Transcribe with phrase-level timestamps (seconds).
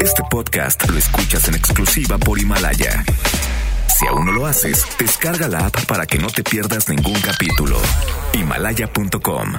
[0.00, 3.04] Este podcast lo escuchas en exclusiva por Himalaya.
[3.88, 7.78] Si aún no lo haces, descarga la app para que no te pierdas ningún capítulo.
[8.34, 9.52] Himalaya.com.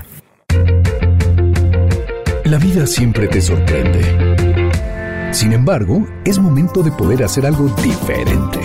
[2.46, 5.32] La vida siempre te sorprende.
[5.32, 8.60] Sin embargo, es momento de poder hacer algo diferente,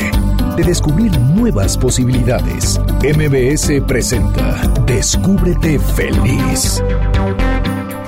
[0.56, 2.78] de descubrir nuevas posibilidades.
[3.02, 6.82] MBS presenta Descúbrete feliz.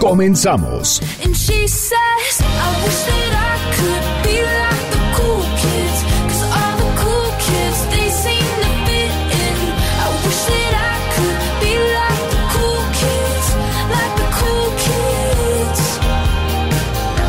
[0.00, 1.00] Comenzamos.
[1.22, 5.98] And she says, I wish that I could be like the cool kids.
[6.24, 9.12] Cause all the cool kids, they seem to fit
[9.44, 9.56] in.
[10.00, 13.46] I wish that I could be like the cool kids,
[13.92, 15.80] like the cool kids.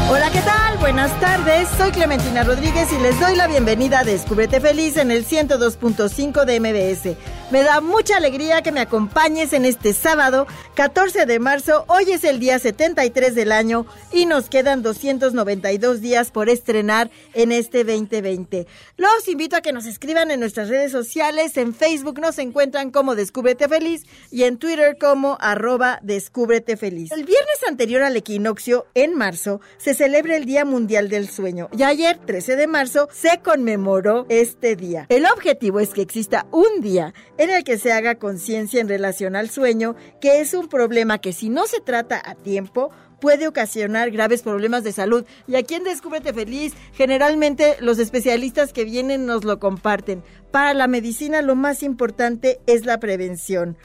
[0.09, 0.77] Hola, ¿qué tal?
[0.77, 5.25] Buenas tardes, soy Clementina Rodríguez y les doy la bienvenida a Descúbrete Feliz en el
[5.27, 7.17] 102.5 de MBS.
[7.51, 11.83] Me da mucha alegría que me acompañes en este sábado, 14 de marzo.
[11.89, 17.51] Hoy es el día 73 del año y nos quedan 292 días por estrenar en
[17.51, 18.67] este 2020.
[18.95, 21.57] Los invito a que nos escriban en nuestras redes sociales.
[21.57, 27.11] En Facebook nos encuentran como Descúbrete Feliz y en Twitter como arroba Descúbrete Feliz.
[27.11, 31.83] El viernes anterior al equinoccio, en marzo, se celebra el Día Mundial del Sueño y
[31.83, 35.05] ayer, 13 de marzo, se conmemoró este día.
[35.09, 39.35] El objetivo es que exista un día en el que se haga conciencia en relación
[39.35, 44.11] al sueño, que es un problema que si no se trata a tiempo, puede ocasionar
[44.11, 45.25] graves problemas de salud.
[45.47, 50.23] Y aquí en Descúbrete Feliz, generalmente los especialistas que vienen nos lo comparten.
[50.51, 53.75] Para la medicina lo más importante es la prevención.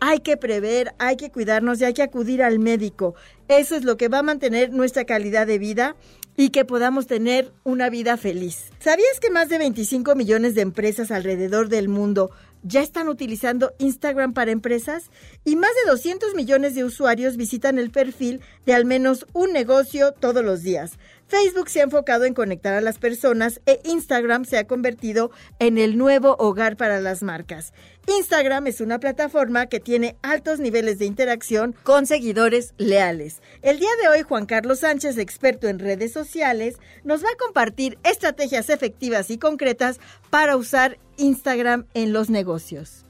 [0.00, 3.14] Hay que prever, hay que cuidarnos y hay que acudir al médico.
[3.46, 5.94] Eso es lo que va a mantener nuestra calidad de vida
[6.36, 8.70] y que podamos tener una vida feliz.
[8.80, 12.32] ¿Sabías que más de 25 millones de empresas alrededor del mundo
[12.64, 15.10] ya están utilizando Instagram para empresas?
[15.44, 20.12] Y más de 200 millones de usuarios visitan el perfil de al menos un negocio
[20.12, 20.98] todos los días.
[21.34, 25.78] Facebook se ha enfocado en conectar a las personas e Instagram se ha convertido en
[25.78, 27.72] el nuevo hogar para las marcas.
[28.06, 33.42] Instagram es una plataforma que tiene altos niveles de interacción con seguidores leales.
[33.62, 37.98] El día de hoy Juan Carlos Sánchez, experto en redes sociales, nos va a compartir
[38.04, 39.98] estrategias efectivas y concretas
[40.30, 43.06] para usar Instagram en los negocios.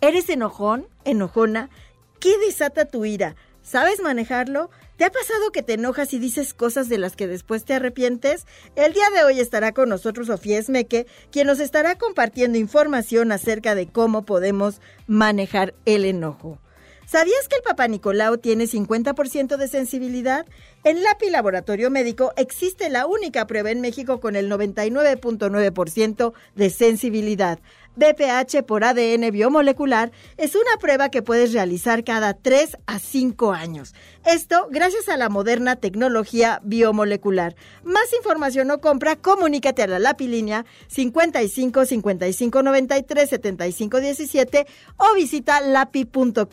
[0.00, 0.88] ¿Eres enojón?
[1.04, 1.70] ¿Enojona?
[2.18, 3.36] ¿Qué desata tu ira?
[3.62, 4.68] ¿Sabes manejarlo?
[4.98, 8.46] ¿Te ha pasado que te enojas y dices cosas de las que después te arrepientes?
[8.74, 13.76] El día de hoy estará con nosotros Sofía Esmeque, quien nos estará compartiendo información acerca
[13.76, 16.58] de cómo podemos manejar el enojo.
[17.06, 20.44] ¿Sabías que el Papa Nicolau tiene 50% de sensibilidad?
[20.84, 27.60] En LAPI Laboratorio Médico existe la única prueba en México con el 99.9% de sensibilidad.
[27.96, 33.94] BPH por ADN biomolecular es una prueba que puedes realizar cada 3 a 5 años.
[34.28, 37.56] Esto gracias a la moderna tecnología biomolecular.
[37.82, 44.66] Más información o compra, comunícate a la Lapilínea 55 55 93 75 17
[44.98, 46.44] o visita lapi.com.mx.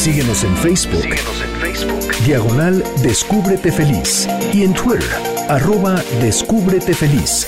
[0.09, 1.03] Síguenos en Facebook.
[1.03, 2.15] Síguenos en Facebook.
[2.25, 4.27] Diagonal Descúbrete Feliz.
[4.51, 5.07] Y en Twitter,
[5.47, 7.47] arroba Descúbrete Feliz.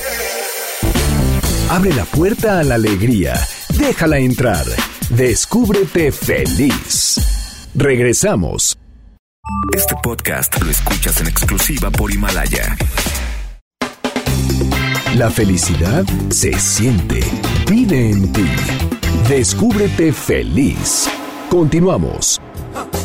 [1.68, 3.34] Abre la puerta a la alegría.
[3.76, 4.64] Déjala entrar.
[5.08, 7.68] Descúbrete feliz.
[7.74, 8.78] Regresamos.
[9.74, 12.76] Este podcast lo escuchas en exclusiva por Himalaya.
[15.16, 17.22] La felicidad se siente.
[17.68, 18.46] Vive en ti.
[19.28, 21.08] Descúbrete feliz.
[21.50, 22.41] Continuamos.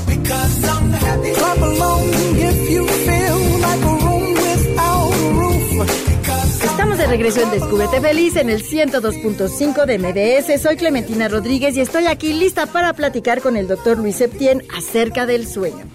[0.07, 1.33] Because I'm happy.
[1.33, 5.87] Clap along if you feel like a room without a roof.
[6.07, 10.61] Because Estamos de regreso en Descúbrete Feliz en el 102.5 de MBS.
[10.61, 15.25] Soy Clementina Rodríguez y estoy aquí lista para platicar con el doctor Luis Septién acerca
[15.25, 15.85] del sueño.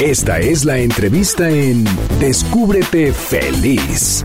[0.00, 1.84] Esta es la entrevista en
[2.18, 4.24] Descúbrete feliz.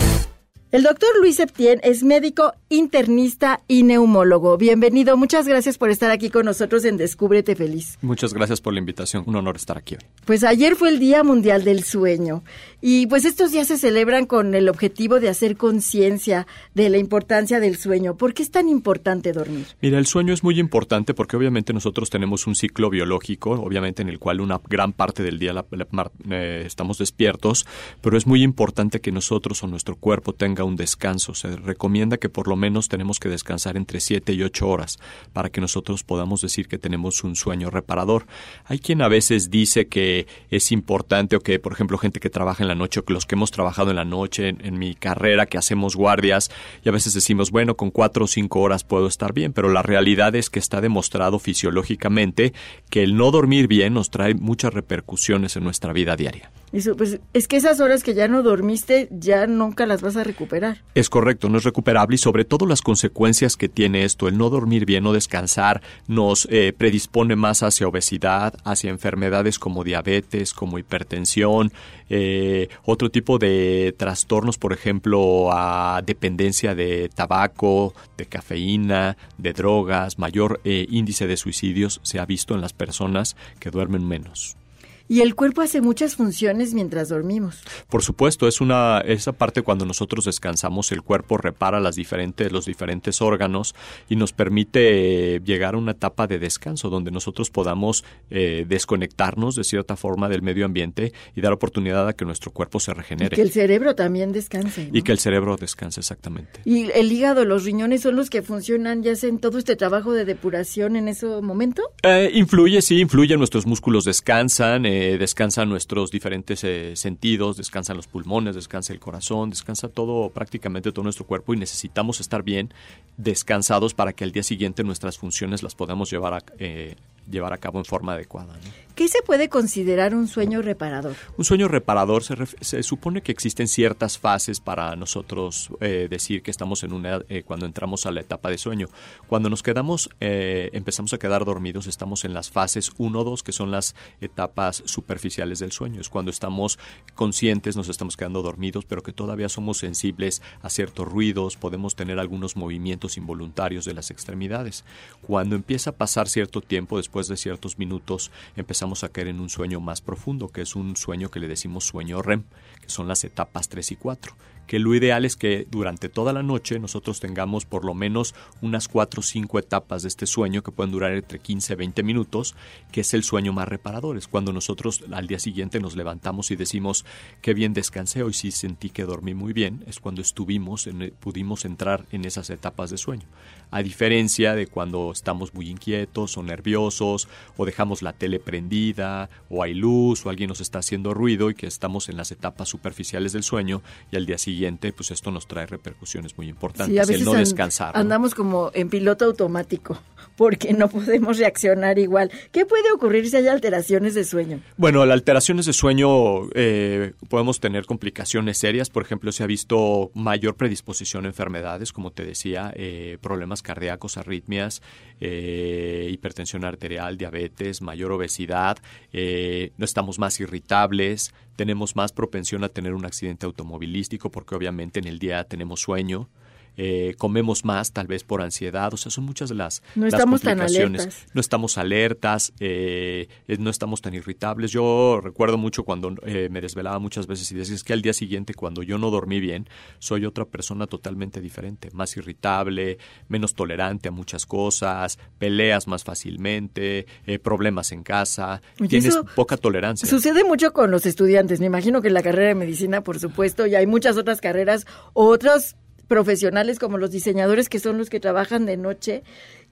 [0.72, 4.58] El doctor Luis Septién es médico internista y neumólogo.
[4.58, 7.98] Bienvenido, muchas gracias por estar aquí con nosotros en Descúbrete Feliz.
[8.02, 9.24] Muchas gracias por la invitación.
[9.26, 10.02] Un honor estar aquí hoy.
[10.26, 12.44] Pues ayer fue el Día Mundial del Sueño
[12.82, 17.60] y pues estos días se celebran con el objetivo de hacer conciencia de la importancia
[17.62, 18.18] del sueño.
[18.18, 19.66] ¿Por qué es tan importante dormir?
[19.82, 24.10] Mira, el sueño es muy importante porque obviamente nosotros tenemos un ciclo biológico, obviamente en
[24.10, 27.66] el cual una gran parte del día la- la- mar- eh, estamos despiertos,
[28.02, 31.34] pero es muy importante que nosotros o nuestro cuerpo tenga un descanso.
[31.34, 35.00] Se recomienda que por lo menos tenemos que descansar entre 7 y 8 horas
[35.34, 38.26] para que nosotros podamos decir que tenemos un sueño reparador.
[38.66, 42.64] Hay quien a veces dice que es importante o que, por ejemplo, gente que trabaja
[42.64, 45.46] en la noche o que los que hemos trabajado en la noche, en, mi carrera,
[45.46, 46.52] que hacemos guardias,
[46.84, 49.84] y a veces decimos, bueno, con 4 o 5 horas puedo estar bien, pero la
[49.84, 52.54] realidad es que está demostrado fisiológicamente
[52.90, 56.52] que el no dormir bien nos trae muchas repercusiones en nuestra vida diaria.
[56.74, 60.24] Eso, pues es que esas horas que ya no dormiste ya nunca las vas a
[60.24, 60.84] recuperar.
[60.96, 64.50] Es correcto, no es recuperable y sobre todo las consecuencias que tiene esto, el no
[64.50, 70.78] dormir bien, no descansar, nos eh, predispone más hacia obesidad, hacia enfermedades como diabetes, como
[70.78, 71.72] hipertensión,
[72.10, 80.20] eh, otro tipo de trastornos, por ejemplo, a dependencia de tabaco, de cafeína, de drogas,
[80.20, 84.58] mayor eh, índice de suicidios se ha visto en las personas que duermen menos.
[85.08, 87.62] Y el cuerpo hace muchas funciones mientras dormimos.
[87.90, 92.66] Por supuesto, es una esa parte cuando nosotros descansamos, el cuerpo repara las diferentes los
[92.66, 93.76] diferentes órganos
[94.10, 99.56] y nos permite eh, llegar a una etapa de descanso donde nosotros podamos eh, desconectarnos
[99.56, 102.96] de cierta forma del medio ambiente y dar oportunidad a que nuestro cuerpo se Y
[102.96, 104.90] regenere que el cerebro también descanse.
[104.92, 104.98] ¿no?
[104.98, 106.62] y que el cerebro descanse exactamente.
[106.66, 110.26] Y el hígado, los riñones son los que funcionan y hacen todo este trabajo de
[110.26, 111.84] depuración en ese momento.
[112.04, 113.38] Eh, influye, sí, influye.
[113.38, 119.50] Nuestros músculos descansan, eh, descansan nuestros diferentes eh, sentidos, descansan los pulmones, descansa el corazón,
[119.50, 122.74] descansa todo, prácticamente todo nuestro cuerpo y necesitamos estar bien
[123.18, 126.96] descansados para que al día siguiente nuestras funciones las podamos llevar a, eh,
[127.30, 128.54] llevar a cabo en forma adecuada.
[128.54, 128.88] ¿no?
[128.98, 131.16] ¿Qué se puede considerar un sueño reparador?
[131.38, 136.50] Un sueño reparador se, se supone que existen ciertas fases para nosotros eh, decir que
[136.50, 138.88] estamos en una eh, cuando entramos a la etapa de sueño.
[139.28, 143.52] Cuando nos quedamos, eh, empezamos a quedar dormidos, estamos en las fases 1 2, que
[143.52, 146.02] son las etapas superficiales del sueño.
[146.02, 146.80] Es cuando estamos
[147.14, 152.18] conscientes, nos estamos quedando dormidos, pero que todavía somos sensibles a ciertos ruidos, podemos tener
[152.18, 154.84] algunos movimientos involuntarios de las extremidades.
[155.22, 159.50] Cuando empieza a pasar cierto tiempo, después de ciertos minutos, empezamos a caer en un
[159.50, 162.44] sueño más profundo, que es un sueño que le decimos sueño REM,
[162.82, 164.36] que son las etapas 3 y 4
[164.68, 168.88] que lo ideal es que durante toda la noche nosotros tengamos por lo menos unas
[168.88, 172.54] 4 o 5 etapas de este sueño que pueden durar entre 15 y 20 minutos,
[172.92, 174.18] que es el sueño más reparador.
[174.18, 177.06] Es cuando nosotros al día siguiente nos levantamos y decimos
[177.42, 181.64] qué bien descansé, hoy sí sentí que dormí muy bien, es cuando estuvimos, en- pudimos
[181.64, 183.26] entrar en esas etapas de sueño.
[183.72, 189.64] A diferencia de cuando estamos muy inquietos o nerviosos o dejamos la tele prendida o
[189.64, 193.32] hay luz o alguien nos está haciendo ruido y que estamos en las etapas superficiales
[193.34, 193.82] del sueño
[194.12, 194.57] y al día siguiente
[194.96, 197.94] pues esto nos trae repercusiones muy importantes, el no an- descansar.
[197.94, 198.00] ¿no?
[198.02, 199.98] andamos como en piloto automático
[200.38, 202.32] porque no podemos reaccionar igual.
[202.52, 204.60] ¿Qué puede ocurrir si hay alteraciones de sueño?
[204.78, 208.90] Bueno, las alteraciones de sueño eh, podemos tener complicaciones serias.
[208.90, 214.18] Por ejemplo, se ha visto mayor predisposición a enfermedades, como te decía, eh, problemas cardíacos,
[214.18, 214.82] arritmias,
[215.20, 218.78] eh, hipertensión arterial, diabetes, mayor obesidad.
[219.14, 225.00] eh, no estamos más irritables, tenemos más propensión a tener un accidente automovilístico porque obviamente
[225.00, 226.30] en el día tenemos sueño.
[226.78, 230.14] Eh, comemos más tal vez por ansiedad, o sea, son muchas de las, No las
[230.14, 231.02] estamos tan complicaciones.
[231.02, 231.26] alertas.
[231.34, 234.72] No estamos alertas, eh, eh, no estamos tan irritables.
[234.72, 238.14] Yo recuerdo mucho cuando eh, me desvelaba muchas veces y decía es que al día
[238.14, 239.68] siguiente cuando yo no dormí bien,
[240.00, 247.08] soy otra persona totalmente diferente, más irritable, menos tolerante a muchas cosas, peleas más fácilmente,
[247.26, 250.08] eh, problemas en casa, tienes poca tolerancia.
[250.08, 251.60] Sucede mucho con los estudiantes.
[251.60, 254.86] Me imagino que en la carrera de medicina, por supuesto, y hay muchas otras carreras,
[255.14, 255.76] otros
[256.08, 259.24] profesionales como los diseñadores que son los que trabajan de noche.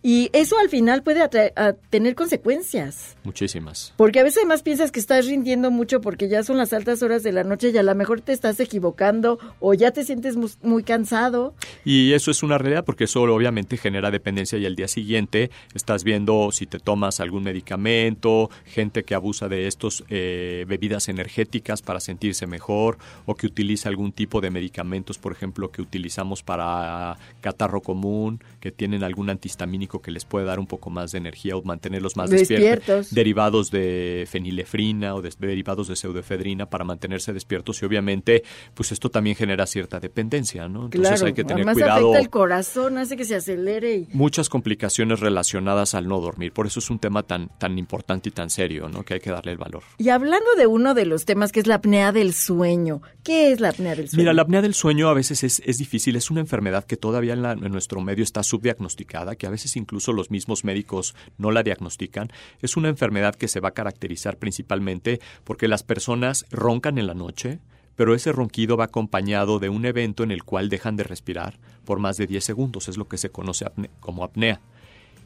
[0.07, 3.17] Y eso al final puede a tener consecuencias.
[3.23, 3.91] Muchísimas.
[3.97, 7.23] Porque a veces además piensas que estás rindiendo mucho porque ya son las altas horas
[7.23, 10.83] de la noche y a lo mejor te estás equivocando o ya te sientes muy
[10.83, 11.55] cansado.
[11.83, 16.03] Y eso es una realidad porque eso obviamente genera dependencia y al día siguiente estás
[16.03, 21.99] viendo si te tomas algún medicamento, gente que abusa de estos eh, bebidas energéticas para
[21.99, 27.81] sentirse mejor o que utiliza algún tipo de medicamentos, por ejemplo, que utilizamos para catarro
[27.81, 31.63] común, que tienen algún antihistamínico que les puede dar un poco más de energía o
[31.63, 33.13] mantenerlos más despiertos, Despiertos.
[33.13, 39.09] derivados de fenilefrina o de- derivados de pseudoefedrina para mantenerse despiertos y obviamente pues esto
[39.09, 40.85] también genera cierta dependencia, ¿no?
[40.85, 44.07] Entonces claro, hay que tener además cuidado afecta el corazón, hace que se acelere y
[44.13, 46.51] muchas complicaciones relacionadas al no dormir.
[46.53, 49.03] Por eso es un tema tan, tan importante y tan serio, ¿no?
[49.03, 49.83] Que hay que darle el valor.
[49.97, 53.59] Y hablando de uno de los temas que es la apnea del sueño, ¿qué es
[53.59, 54.21] la apnea del sueño?
[54.21, 57.33] Mira, la apnea del sueño a veces es, es difícil, es una enfermedad que todavía
[57.33, 61.51] en, la- en nuestro medio está subdiagnosticada, que a veces incluso los mismos médicos no
[61.51, 62.29] la diagnostican.
[62.61, 67.13] Es una enfermedad que se va a caracterizar principalmente porque las personas roncan en la
[67.13, 67.59] noche,
[67.95, 71.99] pero ese ronquido va acompañado de un evento en el cual dejan de respirar por
[71.99, 73.65] más de 10 segundos, es lo que se conoce
[73.99, 74.61] como apnea.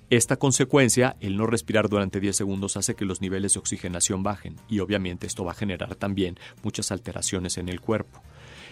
[0.09, 4.55] Esta consecuencia, el no respirar durante 10 segundos, hace que los niveles de oxigenación bajen
[4.67, 8.21] y obviamente esto va a generar también muchas alteraciones en el cuerpo.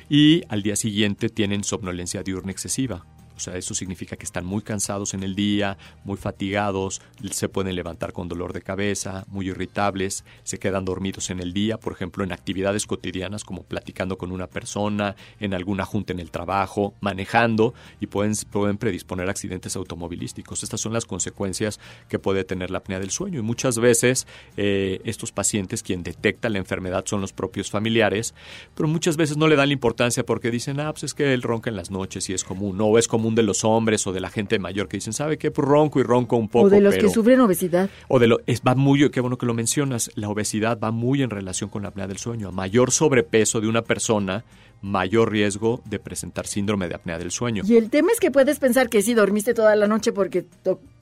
[0.09, 3.05] Y al día siguiente tienen somnolencia diurna excesiva.
[3.37, 7.01] O sea, eso significa que están muy cansados en el día, muy fatigados,
[7.31, 11.79] se pueden levantar con dolor de cabeza, muy irritables, se quedan dormidos en el día,
[11.79, 16.31] por ejemplo, en actividades cotidianas como platicando con una persona, en alguna junta en el
[16.31, 20.63] trabajo, manejando y pueden, pueden predisponer accidentes automovilísticos.
[20.63, 21.79] Estas son las consecuencias
[22.09, 24.25] que puede tener la apnea del sueño y muchas veces
[24.55, 28.33] eh, estos pacientes quien detecta la enfermedad son los propios familiares,
[28.75, 31.41] pero muchas veces no le dan la importancia porque dicen, ah, pues es que él
[31.41, 34.19] ronca en las noches y es común, no, es común de los hombres o de
[34.19, 35.51] la gente mayor que dicen, ¿sabe qué?
[35.51, 36.65] Pues ronco y ronco un poco.
[36.67, 37.89] o de los pero- que sufren obesidad.
[38.07, 41.21] o de lo, es, va muy, qué bueno que lo mencionas, la obesidad va muy
[41.21, 42.49] en relación con la apnea del sueño.
[42.49, 44.43] A mayor sobrepeso de una persona,
[44.81, 47.63] mayor riesgo de presentar síndrome de apnea del sueño.
[47.65, 50.45] Y el tema es que puedes pensar que sí, dormiste toda la noche porque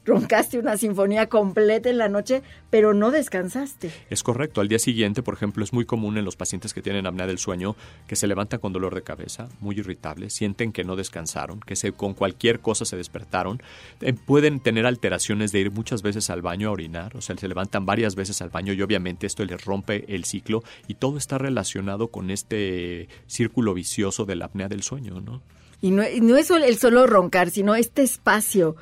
[0.05, 3.91] roncaste una sinfonía completa en la noche, pero no descansaste.
[4.09, 4.61] Es correcto.
[4.61, 7.39] Al día siguiente, por ejemplo, es muy común en los pacientes que tienen apnea del
[7.39, 7.75] sueño
[8.07, 11.91] que se levantan con dolor de cabeza, muy irritables, sienten que no descansaron, que se,
[11.91, 13.61] con cualquier cosa se despertaron.
[14.01, 17.47] Eh, pueden tener alteraciones de ir muchas veces al baño a orinar, o sea, se
[17.47, 21.37] levantan varias veces al baño y obviamente esto les rompe el ciclo y todo está
[21.37, 25.41] relacionado con este círculo vicioso de la apnea del sueño, ¿no?
[25.81, 28.75] Y no, y no es el solo roncar, sino este espacio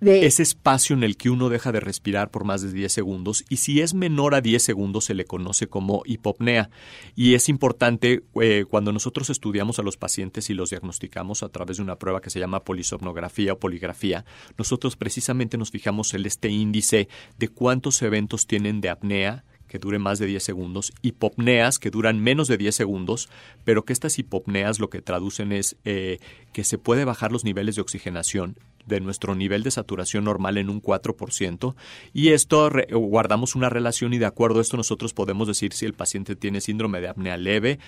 [0.00, 0.26] de...
[0.26, 3.56] ese espacio en el que uno deja de respirar por más de 10 segundos y
[3.56, 6.70] si es menor a 10 segundos se le conoce como hipopnea.
[7.14, 11.76] Y es importante eh, cuando nosotros estudiamos a los pacientes y los diagnosticamos a través
[11.76, 14.24] de una prueba que se llama polisomnografía o poligrafía,
[14.58, 20.00] nosotros precisamente nos fijamos en este índice de cuántos eventos tienen de apnea que dure
[20.00, 23.28] más de 10 segundos, hipopneas que duran menos de 10 segundos,
[23.64, 26.18] pero que estas hipopneas lo que traducen es eh,
[26.52, 30.70] que se puede bajar los niveles de oxigenación de nuestro nivel de saturación normal en
[30.70, 31.74] un 4%,
[32.12, 35.86] y esto re- guardamos una relación y de acuerdo a esto nosotros podemos decir si
[35.86, 37.78] el paciente tiene síndrome de apnea leve,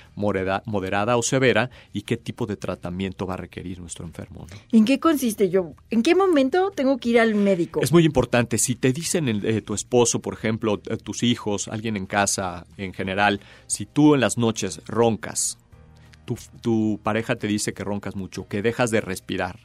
[0.66, 4.46] moderada o severa y qué tipo de tratamiento va a requerir nuestro enfermo.
[4.50, 4.56] ¿no?
[4.70, 5.74] ¿En qué consiste yo?
[5.90, 7.80] ¿En qué momento tengo que ir al médico?
[7.82, 8.58] Es muy importante.
[8.58, 12.66] Si te dicen el- eh, tu esposo, por ejemplo, eh, tus hijos, alguien en casa
[12.76, 15.58] en general, si tú en las noches roncas,
[16.24, 19.58] tu, tu pareja te dice que roncas mucho, que dejas de respirar,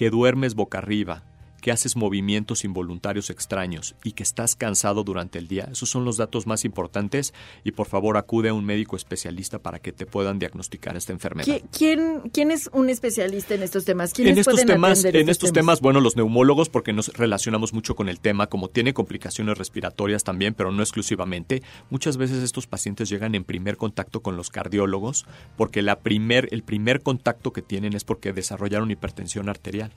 [0.00, 1.24] que duermes boca arriba,
[1.60, 5.68] que haces movimientos involuntarios extraños y que estás cansado durante el día.
[5.70, 9.78] Esos son los datos más importantes y por favor acude a un médico especialista para
[9.78, 11.46] que te puedan diagnosticar esta enfermedad.
[11.46, 14.10] ¿Qui- ¿Quién, ¿Quién es un especialista en estos temas?
[14.10, 17.94] En ¿Quiénes estos pueden temas, en estos temas, bueno, los neumólogos, porque nos relacionamos mucho
[17.94, 21.62] con el tema, como tiene complicaciones respiratorias también, pero no exclusivamente.
[21.90, 25.26] Muchas veces estos pacientes llegan en primer contacto con los cardiólogos,
[25.56, 29.92] porque la primer, el primer contacto que tienen es porque desarrollaron hipertensión arterial.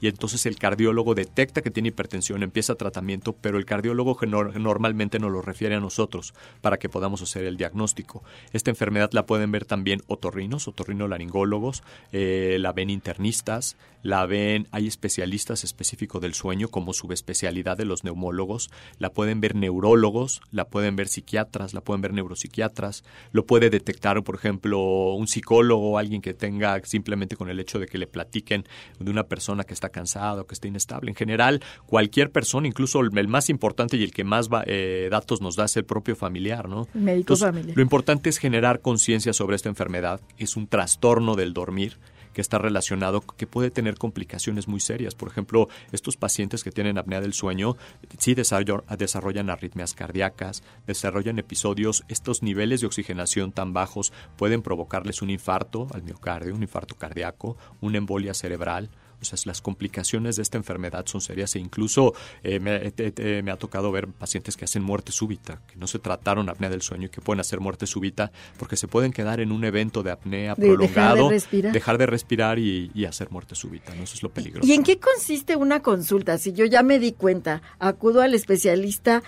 [0.00, 5.32] Y entonces el cardiólogo detecta que tiene hipertensión, empieza tratamiento, pero el cardiólogo normalmente nos
[5.32, 8.22] lo refiere a nosotros para que podamos hacer el diagnóstico.
[8.52, 14.86] Esta enfermedad la pueden ver también otorrinos, otorrinolaringólogos, eh, la ven internistas, la ven, hay
[14.86, 20.94] especialistas específicos del sueño como subespecialidad de los neumólogos, la pueden ver neurólogos, la pueden
[20.96, 26.34] ver psiquiatras, la pueden ver neuropsiquiatras, lo puede detectar, por ejemplo, un psicólogo, alguien que
[26.34, 28.64] tenga simplemente con el hecho de que le platiquen
[28.98, 31.10] de una persona que está cansada o que está inestable.
[31.10, 35.08] En general, cualquier persona, incluso el, el más importante y el que más va- eh,
[35.10, 36.86] datos nos da es el propio familiar, ¿no?
[36.94, 37.76] El médico familiar.
[37.76, 40.20] Lo importante es generar conciencia sobre esta enfermedad.
[40.36, 41.98] Es un trastorno del dormir
[42.34, 45.16] que está relacionado, que puede tener complicaciones muy serias.
[45.16, 47.76] Por ejemplo, estos pacientes que tienen apnea del sueño
[48.18, 55.20] sí desarroll- desarrollan arritmias cardíacas, desarrollan episodios, estos niveles de oxigenación tan bajos pueden provocarles
[55.20, 58.90] un infarto al miocardio, un infarto cardíaco, una embolia cerebral.
[59.20, 63.50] O sea, las complicaciones de esta enfermedad son serias e incluso eh, me, te- me
[63.50, 67.06] ha tocado ver pacientes que hacen muerte súbita, que no se trataron apnea del sueño
[67.06, 70.54] y que pueden hacer muerte súbita porque se pueden quedar en un evento de apnea
[70.54, 71.72] De dejar de prolongado, respirar.
[71.72, 73.94] dejar de respirar y, y hacer muerte súbita.
[73.94, 74.02] ¿no?
[74.04, 74.66] Eso es lo peligroso.
[74.68, 76.38] ¿Y en qué consiste una consulta?
[76.38, 79.22] Si yo ya me di cuenta, acudo al especialista,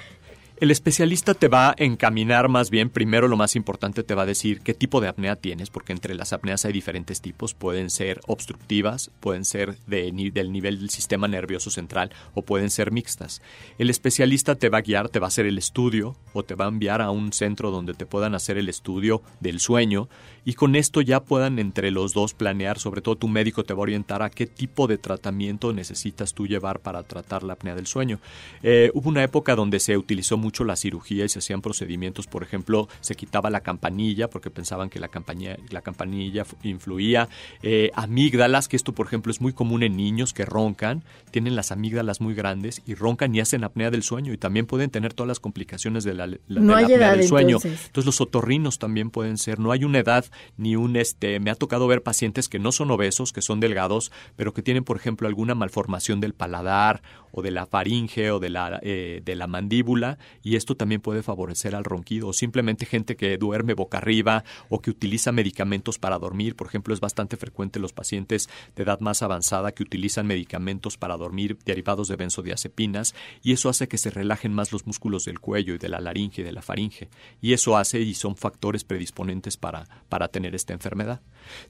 [0.61, 4.26] El especialista te va a encaminar más bien, primero lo más importante te va a
[4.26, 8.21] decir qué tipo de apnea tienes, porque entre las apneas hay diferentes tipos, pueden ser
[8.26, 13.40] obstructivas, pueden ser de, del nivel del sistema nervioso central o pueden ser mixtas.
[13.79, 16.67] El especialista te va a guiar, te va a hacer el estudio o te va
[16.67, 20.11] a enviar a un centro donde te puedan hacer el estudio del sueño
[20.45, 23.79] y con esto ya puedan entre los dos planear, sobre todo tu médico te va
[23.79, 27.87] a orientar a qué tipo de tratamiento necesitas tú llevar para tratar la apnea del
[27.87, 28.21] sueño.
[28.62, 32.88] Eh, hubo una época donde se utilizó la cirugía y se hacían procedimientos, por ejemplo,
[33.00, 37.28] se quitaba la campanilla porque pensaban que la campanilla, la campanilla influía,
[37.62, 41.73] eh, amígdalas, que esto por ejemplo es muy común en niños que roncan, tienen las
[41.73, 45.28] amígdalas muy grandes y roncan y hacen apnea del sueño y también pueden tener todas
[45.28, 47.57] las complicaciones de la, la- de No la apnea edad, del sueño.
[47.57, 47.87] entonces.
[47.87, 50.25] Entonces los otorrinos también pueden ser, no hay una edad
[50.57, 54.11] ni un este, me ha tocado ver pacientes que no son obesos, que son delgados,
[54.37, 58.50] pero que tienen por ejemplo alguna malformación del paladar o de la faringe o de
[58.50, 63.16] la eh, de la mandíbula y esto también puede favorecer al ronquido o simplemente gente
[63.16, 67.80] que duerme boca arriba o que utiliza medicamentos para dormir, por ejemplo, es bastante frecuente
[67.80, 73.52] los pacientes de edad más avanzada que utilizan medicamentos para dormir derivados de benzodiazepinas y
[73.52, 76.44] eso hace que se relajen más los músculos del cuello y de la laringe y
[76.44, 77.09] de la faringe
[77.40, 81.20] y eso hace y son factores predisponentes para, para tener esta enfermedad.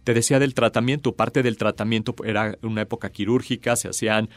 [0.04, 4.28] Te decía del tratamiento, parte del tratamiento era una época quirúrgica, se hacían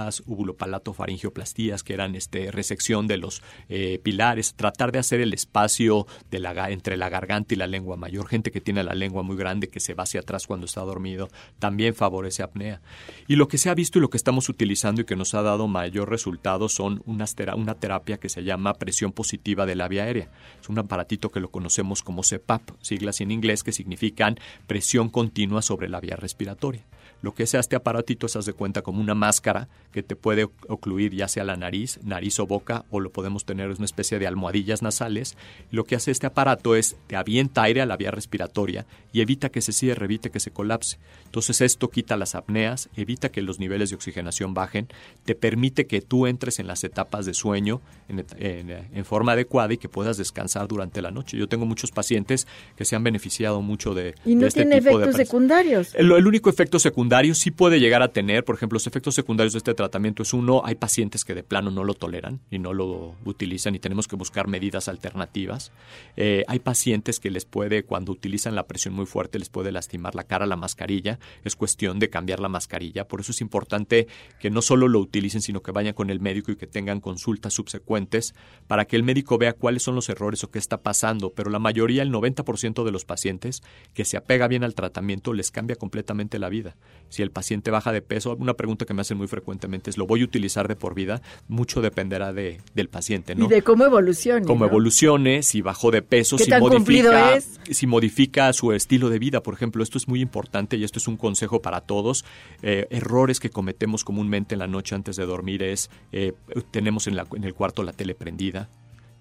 [0.00, 6.06] ubuloplastías, ubulopalatofaringioplastías, que eran este, resección de los eh, pilares, tratar de hacer el espacio
[6.30, 8.28] de la, entre la garganta y la lengua mayor.
[8.28, 11.28] Gente que tiene la lengua muy grande, que se va hacia atrás cuando está dormido,
[11.58, 12.80] también favorece apnea.
[13.28, 15.42] Y lo que se ha visto y lo que estamos utilizando y que nos ha
[15.42, 20.04] dado mayor resultado son unas una terapia que se llama presión positiva de la vía
[20.04, 20.28] aérea.
[20.60, 24.36] Es un aparatito que lo conocemos como CPAP, siglas en inglés que significan
[24.66, 26.84] presión continua sobre la vía respiratoria.
[27.22, 31.14] Lo que es este aparatito se hace cuenta como una máscara que te puede ocluir
[31.14, 34.80] ya sea la nariz, nariz o boca, o lo podemos tener una especie de almohadillas
[34.82, 35.36] nasales.
[35.70, 39.50] Lo que hace este aparato es te avienta aire a la vía respiratoria y evita
[39.50, 40.98] que se cierre, evita que se colapse.
[41.26, 44.88] Entonces esto quita las apneas, evita que los niveles de oxigenación bajen,
[45.24, 49.74] te permite que tú entres en las etapas de sueño en, en- en forma adecuada
[49.74, 51.36] y que puedas descansar durante la noche.
[51.36, 54.80] Yo tengo muchos pacientes que se han beneficiado mucho de, y no de este tiene
[54.80, 55.94] tipo efectos secundarios.
[55.94, 59.52] el, el único efecto secundario sí puede llegar a tener, por ejemplo, los efectos secundarios
[59.52, 62.72] de este tratamiento es uno, hay pacientes que de plano no lo toleran y no
[62.72, 65.72] lo utilizan y tenemos que buscar medidas alternativas.
[66.16, 70.14] Eh, hay pacientes que les puede, cuando utilizan la presión muy fuerte, les puede lastimar
[70.14, 71.18] la cara, la mascarilla.
[71.44, 73.08] Es cuestión de cambiar la mascarilla.
[73.08, 74.06] Por eso es importante
[74.38, 77.54] que no solo lo utilicen, sino que vayan con el médico y que tengan consultas
[77.54, 78.34] subsecuentes
[78.66, 81.30] para que el médico vea cuáles son los errores o qué está pasando.
[81.30, 83.62] Pero la mayoría, el 90% de los pacientes
[83.94, 86.76] que se apega bien al tratamiento, les cambia completamente la vida.
[87.10, 90.06] Si el paciente baja de peso, una pregunta que me hacen muy frecuentemente es, ¿lo
[90.06, 91.20] voy a utilizar de por vida?
[91.48, 93.44] Mucho dependerá de, del paciente, ¿no?
[93.44, 94.46] Y de cómo evolucione.
[94.46, 94.70] Cómo ¿no?
[94.70, 97.60] evolucione, si bajó de peso, ¿Qué si tan modifica, es?
[97.70, 99.82] si modifica su estilo de vida, por ejemplo.
[99.82, 102.24] Esto es muy importante y esto es un consejo para todos.
[102.62, 106.32] Eh, errores que cometemos comúnmente en la noche antes de dormir es, eh,
[106.70, 108.68] tenemos en, la- en el cuarto la tele prendida,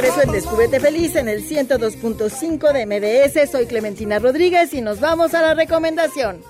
[0.00, 3.50] Regreso en Descúbrete Feliz en el 102.5 de MBS.
[3.50, 6.40] Soy Clementina Rodríguez y nos vamos a la recomendación.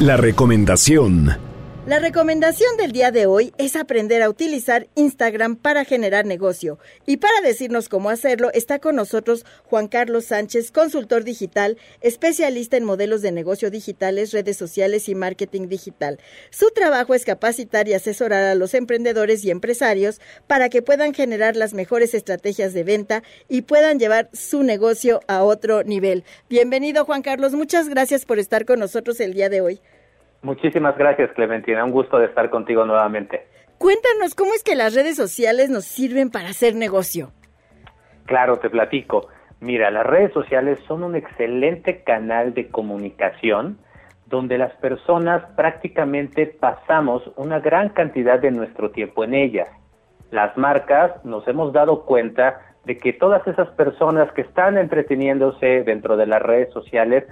[0.00, 1.53] La recomendación.
[1.86, 6.78] La recomendación del día de hoy es aprender a utilizar Instagram para generar negocio.
[7.04, 12.84] Y para decirnos cómo hacerlo, está con nosotros Juan Carlos Sánchez, consultor digital, especialista en
[12.84, 16.18] modelos de negocio digitales, redes sociales y marketing digital.
[16.48, 21.54] Su trabajo es capacitar y asesorar a los emprendedores y empresarios para que puedan generar
[21.54, 26.24] las mejores estrategias de venta y puedan llevar su negocio a otro nivel.
[26.48, 29.82] Bienvenido Juan Carlos, muchas gracias por estar con nosotros el día de hoy.
[30.44, 31.82] Muchísimas gracias, Clementina.
[31.82, 33.46] Un gusto de estar contigo nuevamente.
[33.78, 37.32] Cuéntanos cómo es que las redes sociales nos sirven para hacer negocio.
[38.26, 39.28] Claro, te platico.
[39.60, 43.78] Mira, las redes sociales son un excelente canal de comunicación
[44.26, 49.68] donde las personas prácticamente pasamos una gran cantidad de nuestro tiempo en ellas.
[50.30, 56.18] Las marcas nos hemos dado cuenta de que todas esas personas que están entreteniéndose dentro
[56.18, 57.24] de las redes sociales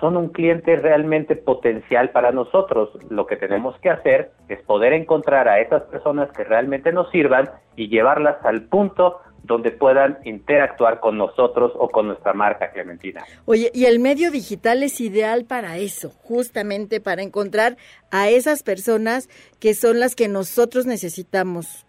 [0.00, 2.90] son un cliente realmente potencial para nosotros.
[3.10, 7.50] Lo que tenemos que hacer es poder encontrar a esas personas que realmente nos sirvan
[7.76, 13.24] y llevarlas al punto donde puedan interactuar con nosotros o con nuestra marca Clementina.
[13.46, 17.76] Oye, y el medio digital es ideal para eso, justamente para encontrar
[18.10, 21.86] a esas personas que son las que nosotros necesitamos.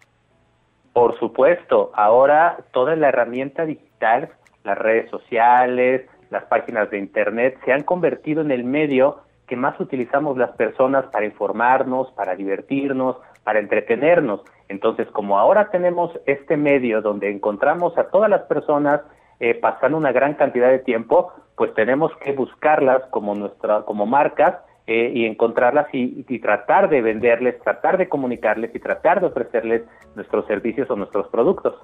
[0.92, 4.30] Por supuesto, ahora toda la herramienta digital,
[4.64, 9.78] las redes sociales, las páginas de Internet se han convertido en el medio que más
[9.80, 14.42] utilizamos las personas para informarnos, para divertirnos, para entretenernos.
[14.68, 19.00] Entonces, como ahora tenemos este medio donde encontramos a todas las personas
[19.40, 24.54] eh, pasando una gran cantidad de tiempo, pues tenemos que buscarlas como nuestra, como marcas
[24.86, 29.82] eh, y encontrarlas y, y tratar de venderles, tratar de comunicarles y tratar de ofrecerles
[30.14, 31.74] nuestros servicios o nuestros productos.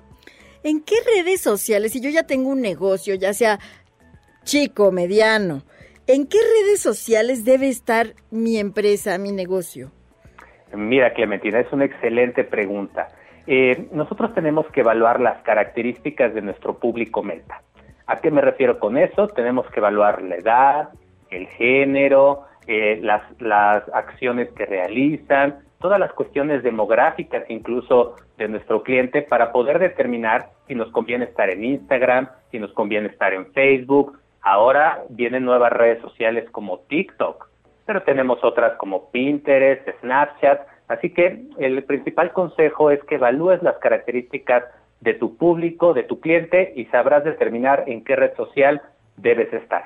[0.63, 3.59] ¿En qué redes sociales, si yo ya tengo un negocio, ya sea
[4.47, 5.63] chico, mediano,
[6.07, 9.91] ¿en qué redes sociales debe estar mi empresa, mi negocio?
[10.73, 13.09] Mira, Clementina, es una excelente pregunta.
[13.49, 17.61] Eh, nosotros tenemos que evaluar las características de nuestro público meta.
[18.07, 19.27] ¿A qué me refiero con eso?
[19.27, 20.89] Tenemos que evaluar la edad,
[21.31, 28.85] el género, eh, las, las acciones que realizan, todas las cuestiones demográficas incluso de nuestro
[28.85, 33.53] cliente para poder determinar si nos conviene estar en Instagram, si nos conviene estar en
[33.53, 34.17] Facebook.
[34.47, 37.49] Ahora vienen nuevas redes sociales como TikTok,
[37.85, 43.77] pero tenemos otras como Pinterest, Snapchat, así que el principal consejo es que evalúes las
[43.79, 44.63] características
[45.01, 48.81] de tu público, de tu cliente y sabrás determinar en qué red social
[49.17, 49.83] debes estar.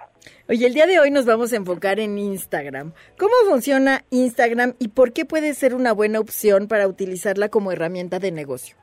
[0.47, 2.93] Oye, el día de hoy nos vamos a enfocar en Instagram.
[3.19, 8.19] ¿Cómo funciona Instagram y por qué puede ser una buena opción para utilizarla como herramienta
[8.19, 8.77] de negocio?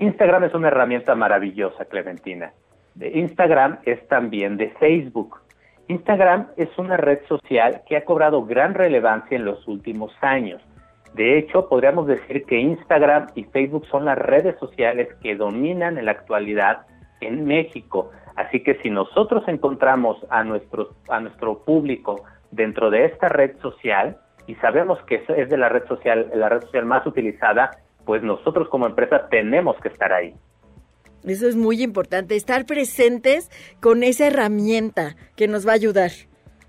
[0.00, 2.52] Instagram es una herramienta maravillosa, Clementina.
[3.00, 5.40] Instagram es también de Facebook.
[5.88, 10.62] Instagram es una red social que ha cobrado gran relevancia en los últimos años.
[11.14, 16.04] De hecho, podríamos decir que Instagram y Facebook son las redes sociales que dominan en
[16.04, 16.86] la actualidad
[17.20, 18.10] en México.
[18.36, 24.18] Así que si nosotros encontramos a nuestro, a nuestro público dentro de esta red social
[24.46, 27.70] y sabemos que es de la red social, la red social más utilizada,
[28.04, 30.34] pues nosotros como empresa tenemos que estar ahí.
[31.24, 33.50] Eso es muy importante, estar presentes
[33.80, 36.10] con esa herramienta que nos va a ayudar.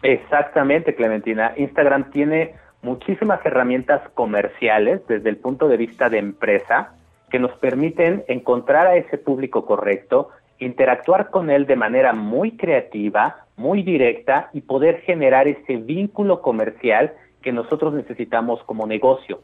[0.01, 1.53] Exactamente, Clementina.
[1.57, 6.95] Instagram tiene muchísimas herramientas comerciales desde el punto de vista de empresa
[7.29, 13.45] que nos permiten encontrar a ese público correcto, interactuar con él de manera muy creativa,
[13.55, 19.41] muy directa y poder generar ese vínculo comercial que nosotros necesitamos como negocio.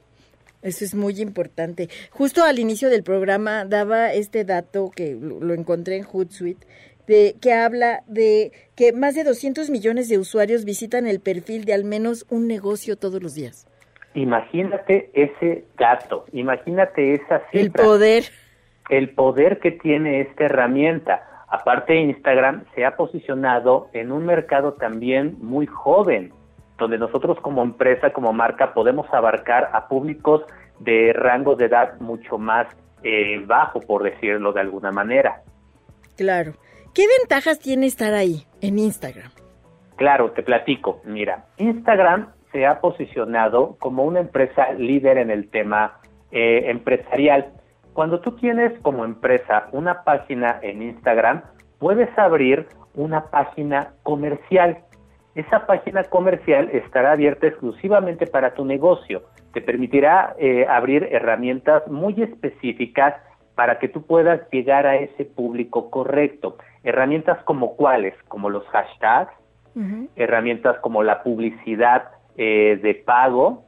[0.66, 1.90] Eso es muy importante.
[2.10, 6.66] Justo al inicio del programa daba este dato que lo, encontré en Hootsuite,
[7.06, 11.74] de que habla de que más de 200 millones de usuarios visitan el perfil de
[11.76, 13.68] al menos un negocio todos los días.
[14.16, 17.84] Imagínate ese dato, imagínate esa El cifra.
[17.84, 18.24] poder.
[18.90, 21.46] el poder que tiene esta herramienta.
[21.48, 26.34] Aparte, Instagram se ha posicionado en un mercado también muy joven,
[26.78, 30.44] donde nosotros como empresa, como marca, podemos abarcar a públicos
[30.80, 32.68] de rango de edad mucho más
[33.04, 35.42] eh, bajo, por decirlo de alguna manera.
[36.18, 36.54] Claro.
[36.94, 39.32] ¿Qué ventajas tiene estar ahí, en Instagram?
[39.98, 41.02] Claro, te platico.
[41.04, 46.00] Mira, Instagram se ha posicionado como una empresa líder en el tema
[46.32, 47.52] eh, empresarial.
[47.94, 51.44] Cuando tú tienes como empresa una página en Instagram,
[51.80, 54.80] puedes abrir una página comercial.
[55.36, 59.24] Esa página comercial estará abierta exclusivamente para tu negocio.
[59.54, 63.16] Te permitirá eh, abrir herramientas muy específicas
[63.54, 66.58] para que tú puedas llegar a ese público correcto.
[66.84, 69.34] Herramientas como cuáles, como los hashtags,
[70.16, 73.66] herramientas como la publicidad eh, de pago,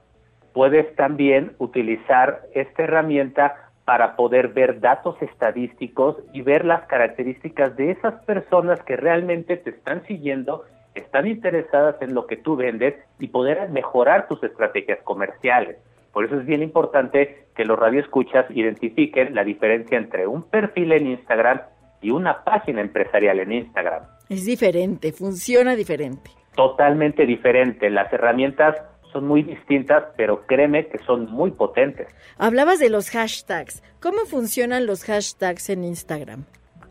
[0.54, 7.92] puedes también utilizar esta herramienta para poder ver datos estadísticos y ver las características de
[7.92, 10.64] esas personas que realmente te están siguiendo,
[11.00, 15.78] están interesadas en lo que tú vendes y poder mejorar tus estrategias comerciales.
[16.14, 21.08] Por eso es bien importante que los radioescuchas identifiquen la diferencia entre un perfil en
[21.08, 21.62] Instagram
[22.02, 26.32] y una página empresarial en Instagram Es diferente, funciona diferente.
[26.56, 27.90] totalmente diferente.
[27.90, 28.76] Las herramientas
[29.14, 32.08] son muy distintas, pero créeme que son muy potentes.
[32.38, 33.84] Hablabas de los hashtags.
[34.02, 36.46] ¿Cómo funcionan los hashtags en Instagram?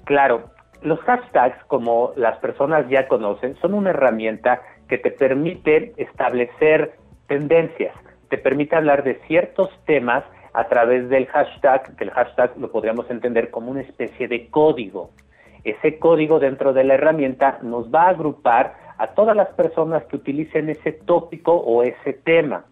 [0.05, 0.51] Claro,
[0.83, 6.95] los hashtags, como las personas ya conocen, son una herramienta que te permite establecer
[7.27, 7.95] tendencias,
[8.29, 13.11] te permite hablar de ciertos temas a través del hashtag, que el hashtag lo podríamos
[13.11, 15.11] entender como una especie de código.
[15.65, 20.17] Ese código dentro de la herramienta nos va a agrupar a todas las personas que
[20.17, 22.65] utilicen ese tópico o ese tema.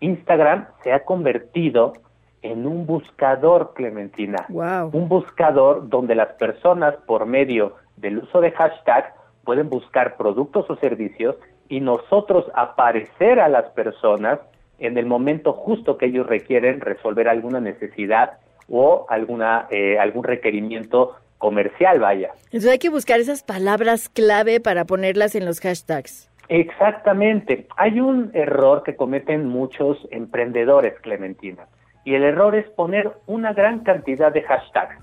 [0.00, 1.94] Instagram se ha convertido
[2.42, 4.46] en un buscador, Clementina.
[4.48, 4.90] Wow.
[4.92, 10.76] Un buscador donde las personas, por medio del uso de hashtag, pueden buscar productos o
[10.76, 11.36] servicios
[11.68, 14.40] y nosotros aparecer a las personas
[14.78, 21.14] en el momento justo que ellos requieren resolver alguna necesidad o alguna eh, algún requerimiento
[21.38, 22.30] comercial, vaya.
[22.46, 26.30] Entonces hay que buscar esas palabras clave para ponerlas en los hashtags.
[26.48, 27.66] Exactamente.
[27.76, 31.66] Hay un error que cometen muchos emprendedores, Clementina,
[32.04, 34.96] y el error es poner una gran cantidad de hashtags.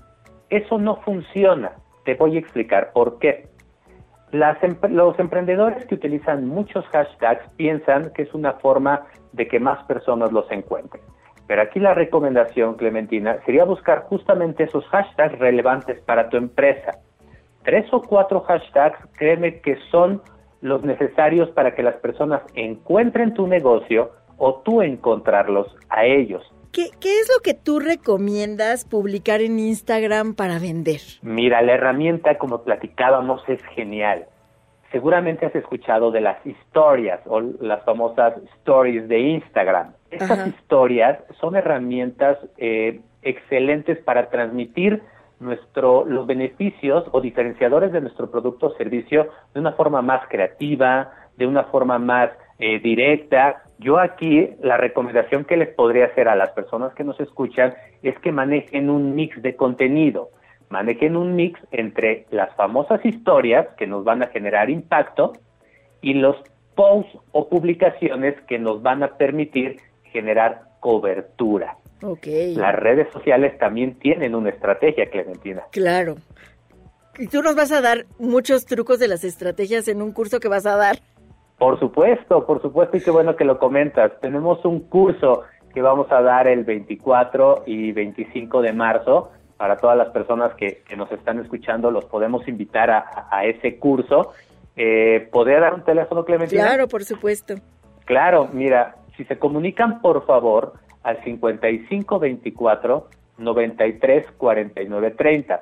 [0.50, 1.72] Eso no funciona.
[2.04, 3.48] Te voy a explicar por qué.
[4.32, 10.32] Los emprendedores que utilizan muchos hashtags piensan que es una forma de que más personas
[10.32, 11.02] los encuentren.
[11.46, 16.98] Pero aquí la recomendación, Clementina, sería buscar justamente esos hashtags relevantes para tu empresa.
[17.64, 20.22] Tres o cuatro hashtags, créeme que son
[20.60, 26.42] los necesarios para que las personas encuentren tu negocio o tú encontrarlos a ellos.
[26.72, 31.00] ¿Qué, qué es lo que tú recomiendas publicar en Instagram para vender?
[31.22, 34.26] Mira, la herramienta, como platicábamos, es genial.
[34.92, 39.92] Seguramente has escuchado de las historias o las famosas stories de Instagram.
[40.10, 40.48] Estas Ajá.
[40.48, 45.02] historias son herramientas eh, excelentes para transmitir
[45.38, 51.12] nuestro, los beneficios o diferenciadores de nuestro producto o servicio de una forma más creativa,
[51.36, 52.30] de una forma más
[52.60, 53.62] eh, directa.
[53.78, 58.18] Yo aquí la recomendación que les podría hacer a las personas que nos escuchan es
[58.18, 60.30] que manejen un mix de contenido,
[60.68, 65.32] manejen un mix entre las famosas historias que nos van a generar impacto
[66.02, 66.36] y los
[66.74, 71.76] posts o publicaciones que nos van a permitir generar cobertura.
[72.02, 72.26] Ok.
[72.56, 75.62] Las redes sociales también tienen una estrategia, Clementina.
[75.72, 76.16] Claro.
[77.18, 80.48] Y tú nos vas a dar muchos trucos de las estrategias en un curso que
[80.48, 81.00] vas a dar.
[81.60, 84.18] Por supuesto, por supuesto, y qué bueno que lo comentas.
[84.22, 85.42] Tenemos un curso
[85.74, 89.30] que vamos a dar el 24 y 25 de marzo.
[89.58, 93.78] Para todas las personas que, que nos están escuchando, los podemos invitar a, a ese
[93.78, 94.32] curso.
[94.74, 96.62] Eh, ¿Podría dar un teléfono, Clementina?
[96.62, 97.56] Claro, por supuesto.
[98.06, 105.60] Claro, mira, si se comunican por favor al 5524 93 49 30.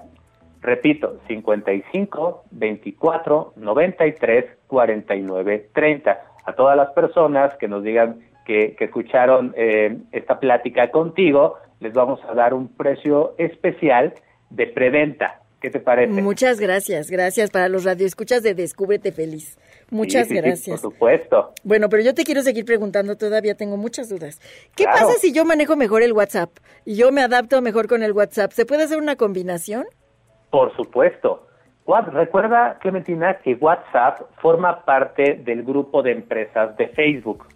[0.60, 6.20] Repito, 55 24 93 49 30.
[6.44, 11.92] A todas las personas que nos digan que, que escucharon eh, esta plática contigo, les
[11.92, 14.14] vamos a dar un precio especial
[14.50, 15.42] de preventa.
[15.60, 16.12] ¿Qué te parece?
[16.22, 19.58] Muchas gracias, gracias para los radioescuchas de Descúbrete Feliz.
[19.90, 20.80] Muchas Sí, sí, sí, gracias.
[20.80, 21.52] por supuesto.
[21.64, 24.38] Bueno, pero yo te quiero seguir preguntando, todavía tengo muchas dudas.
[24.76, 25.08] ¿Qué Claro.
[25.08, 26.50] pasa si yo manejo mejor el WhatsApp
[26.84, 28.52] y yo me adapto mejor con el WhatsApp?
[28.52, 29.84] ¿Se puede hacer una combinación?
[30.50, 31.48] Por supuesto.
[32.12, 37.46] Recuerda, Clementina, que WhatsApp forma parte del grupo de empresas de Facebook.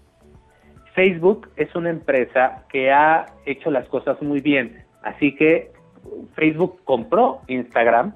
[0.95, 4.85] Facebook es una empresa que ha hecho las cosas muy bien.
[5.03, 5.71] Así que
[6.35, 8.15] Facebook compró Instagram,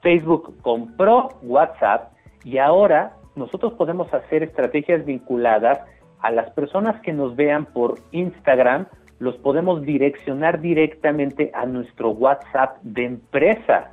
[0.00, 2.12] Facebook compró WhatsApp
[2.44, 5.80] y ahora nosotros podemos hacer estrategias vinculadas
[6.20, 8.86] a las personas que nos vean por Instagram,
[9.18, 13.92] los podemos direccionar directamente a nuestro WhatsApp de empresa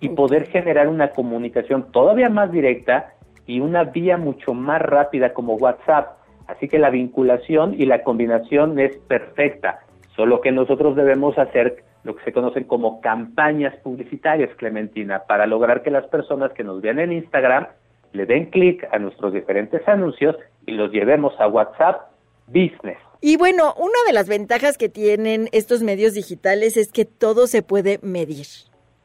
[0.00, 3.14] y poder generar una comunicación todavía más directa
[3.46, 6.18] y una vía mucho más rápida como WhatsApp.
[6.46, 9.80] Así que la vinculación y la combinación es perfecta,
[10.14, 15.82] solo que nosotros debemos hacer lo que se conocen como campañas publicitarias, Clementina, para lograr
[15.82, 17.66] que las personas que nos vean en Instagram
[18.12, 22.10] le den clic a nuestros diferentes anuncios y los llevemos a WhatsApp
[22.46, 22.98] Business.
[23.20, 27.62] Y bueno, una de las ventajas que tienen estos medios digitales es que todo se
[27.62, 28.46] puede medir.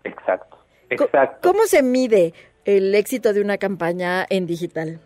[0.04, 0.53] Exacto,
[0.94, 1.50] exacto.
[1.52, 2.34] ¿Cómo se mide
[2.66, 5.00] el éxito de una campaña en digital?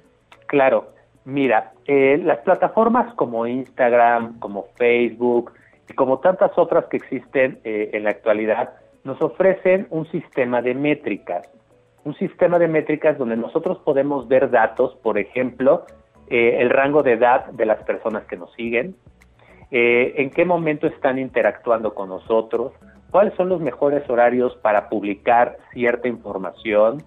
[0.47, 0.93] Claro,
[1.25, 5.53] mira, eh, las plataformas como Instagram, como Facebook
[5.89, 8.73] y como tantas otras que existen eh, en la actualidad
[9.03, 11.49] nos ofrecen un sistema de métricas,
[12.03, 15.85] un sistema de métricas donde nosotros podemos ver datos, por ejemplo,
[16.29, 18.95] eh, el rango de edad de las personas que nos siguen,
[19.71, 22.73] eh, en qué momento están interactuando con nosotros,
[23.11, 27.03] cuáles son los mejores horarios para publicar cierta información,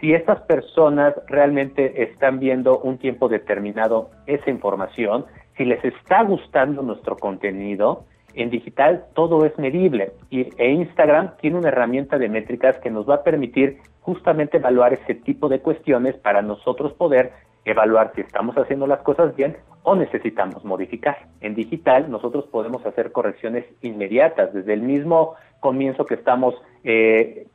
[0.00, 6.82] si estas personas realmente están viendo un tiempo determinado esa información, si les está gustando
[6.82, 12.78] nuestro contenido, en digital todo es medible y, e Instagram tiene una herramienta de métricas
[12.78, 17.32] que nos va a permitir justamente evaluar ese tipo de cuestiones para nosotros poder
[17.70, 21.26] evaluar si estamos haciendo las cosas bien o necesitamos modificar.
[21.40, 26.54] En digital nosotros podemos hacer correcciones inmediatas desde el mismo comienzo que estamos
[26.84, 27.46] eh,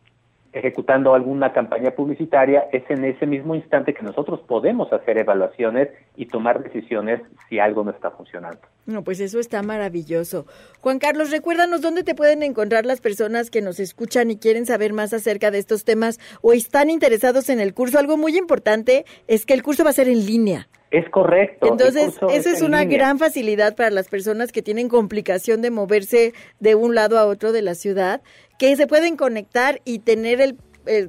[0.53, 6.27] ejecutando alguna campaña publicitaria, es en ese mismo instante que nosotros podemos hacer evaluaciones y
[6.27, 8.59] tomar decisiones si algo no está funcionando.
[8.85, 10.45] No, pues eso está maravilloso.
[10.81, 14.93] Juan Carlos, recuérdanos dónde te pueden encontrar las personas que nos escuchan y quieren saber
[14.93, 17.97] más acerca de estos temas o están interesados en el curso.
[17.97, 20.67] Algo muy importante es que el curso va a ser en línea.
[20.91, 21.69] Es correcto.
[21.71, 22.99] Entonces, esa es en una línea.
[22.99, 27.51] gran facilidad para las personas que tienen complicación de moverse de un lado a otro
[27.51, 28.21] de la ciudad,
[28.63, 30.56] que se pueden conectar y tener el,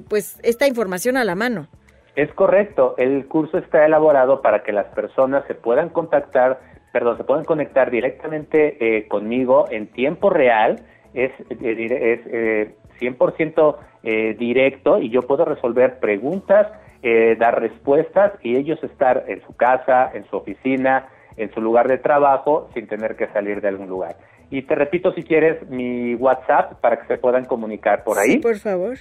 [0.09, 1.69] pues esta información a la mano.
[2.17, 2.95] Es correcto.
[2.97, 6.59] El curso está elaborado para que las personas se puedan contactar,
[6.91, 10.81] perdón, se puedan conectar directamente eh, conmigo en tiempo real.
[11.13, 16.67] Es, eh, es eh, 100% eh, directo y yo puedo resolver preguntas,
[17.03, 21.87] eh, dar respuestas y ellos estar en su casa, en su oficina, en su lugar
[21.87, 24.17] de trabajo sin tener que salir de algún lugar.
[24.49, 28.33] Y te repito si quieres mi WhatsApp para que se puedan comunicar por ahí.
[28.33, 28.97] Sí, por favor.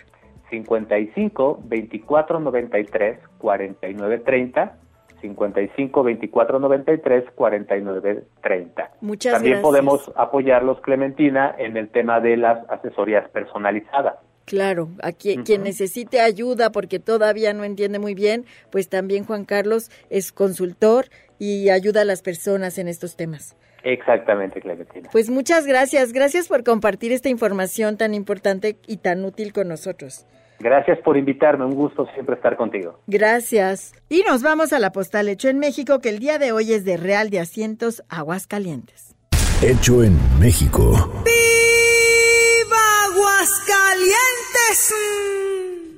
[0.50, 4.78] 55 24 93 49 30
[5.20, 8.90] 55 24 93 49 30.
[9.00, 9.62] Muchas También gracias.
[9.62, 14.16] podemos apoyarlos, Clementina, en el tema de las asesorías personalizadas.
[14.44, 19.46] Claro, a quien, quien necesite ayuda porque todavía no entiende muy bien, pues también Juan
[19.46, 21.06] Carlos es consultor
[21.38, 23.56] y ayuda a las personas en estos temas.
[23.84, 25.08] Exactamente, Clementina.
[25.12, 30.26] Pues muchas gracias, gracias por compartir esta información tan importante y tan útil con nosotros.
[30.58, 32.98] Gracias por invitarme, un gusto siempre estar contigo.
[33.06, 33.92] Gracias.
[34.08, 36.84] Y nos vamos a la postal hecho en México, que el día de hoy es
[36.84, 39.14] de Real de Asientos, Aguascalientes.
[39.62, 40.92] Hecho en México.
[41.24, 42.76] ¡Viva
[43.10, 44.94] Aguascalientes!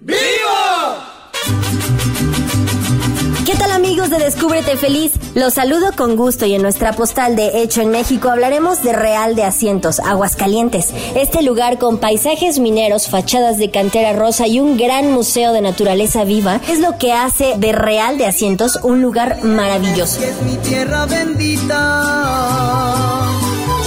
[0.06, 1.15] ¿Qué tal
[4.08, 5.12] de Descúbrete Feliz?
[5.34, 9.34] Los saludo con gusto y en nuestra postal de Hecho en México hablaremos de Real
[9.34, 10.92] de Asientos, Aguascalientes.
[11.16, 16.22] Este lugar con paisajes mineros, fachadas de cantera rosa y un gran museo de naturaleza
[16.24, 20.20] viva es lo que hace de Real de Asientos un lugar maravilloso.
[20.20, 21.72] Que es mi tierra bendita.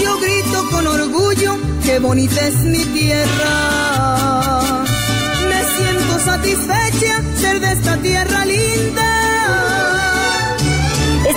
[0.03, 4.74] Yo grito con orgullo, qué bonita es mi tierra.
[5.47, 9.09] Me siento satisfecha ser de esta tierra linda.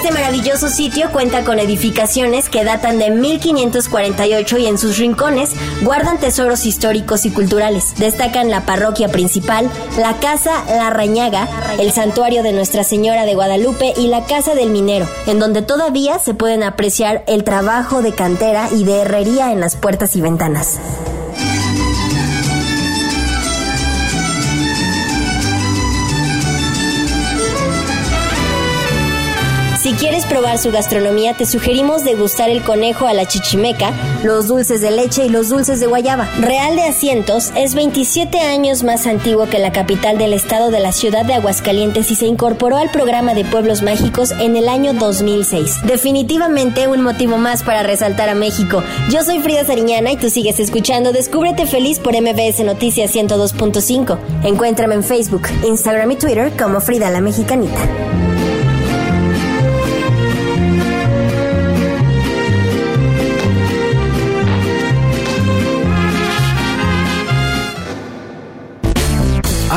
[0.03, 6.19] Este maravilloso sitio cuenta con edificaciones que datan de 1548 y en sus rincones guardan
[6.19, 7.95] tesoros históricos y culturales.
[7.99, 11.49] Destacan la parroquia principal, la casa La Rañaga,
[11.79, 16.19] el santuario de Nuestra Señora de Guadalupe y la casa del minero, en donde todavía
[16.19, 20.81] se pueden apreciar el trabajo de cantera y de herrería en las puertas y ventanas.
[30.03, 33.93] Quieres probar su gastronomía, te sugerimos degustar el conejo a la chichimeca,
[34.25, 36.29] los dulces de leche y los dulces de guayaba.
[36.41, 40.91] Real de Asientos es 27 años más antiguo que la capital del estado de la
[40.91, 45.87] ciudad de Aguascalientes y se incorporó al programa de pueblos mágicos en el año 2006.
[45.87, 48.83] Definitivamente un motivo más para resaltar a México.
[49.09, 54.19] Yo soy Frida Sariñana y tú sigues escuchando Descúbrete Feliz por MBS Noticias 102.5.
[54.43, 58.32] Encuéntrame en Facebook, Instagram y Twitter como Frida la Mexicanita.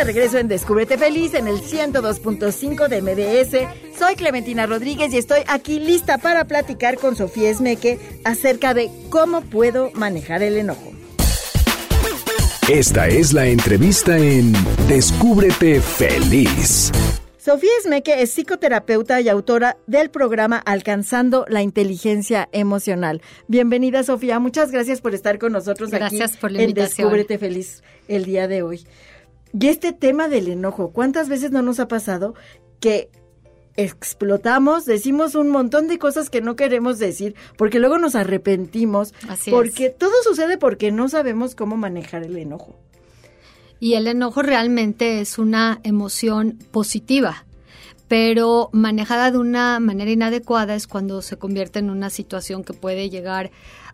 [0.00, 3.98] De regreso en Descúbrete Feliz en el 102.5 de MBS.
[3.98, 9.42] Soy Clementina Rodríguez y estoy aquí lista para platicar con Sofía Esmeque acerca de cómo
[9.42, 10.92] puedo manejar el enojo.
[12.66, 14.54] Esta es la entrevista en
[14.88, 16.90] Descúbrete feliz.
[17.36, 23.20] Sofía Esmeque es psicoterapeuta y autora del programa Alcanzando la Inteligencia Emocional.
[23.48, 24.38] Bienvenida, Sofía.
[24.38, 26.74] Muchas gracias por estar con nosotros Gracias aquí por la en.
[26.74, 28.86] Descúbrete Feliz el día de hoy.
[29.58, 32.34] Y este tema del enojo, ¿cuántas veces no nos ha pasado
[32.80, 33.10] que
[33.76, 39.50] explotamos, decimos un montón de cosas que no queremos decir, porque luego nos arrepentimos, Así
[39.50, 39.96] porque es.
[39.96, 42.78] todo sucede porque no sabemos cómo manejar el enojo.
[43.78, 47.46] Y el enojo realmente es una emoción positiva,
[48.08, 53.08] pero manejada de una manera inadecuada es cuando se convierte en una situación que puede
[53.08, 53.50] llegar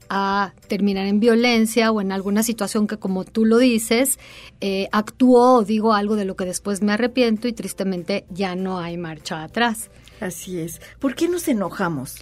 [0.08, 4.18] a terminar en violencia o en alguna situación que, como tú lo dices,
[4.60, 8.78] eh, actúo o digo algo de lo que después me arrepiento y tristemente ya no
[8.78, 9.90] hay marcha atrás.
[10.20, 10.80] Así es.
[10.98, 12.16] ¿Por qué nos enojamos?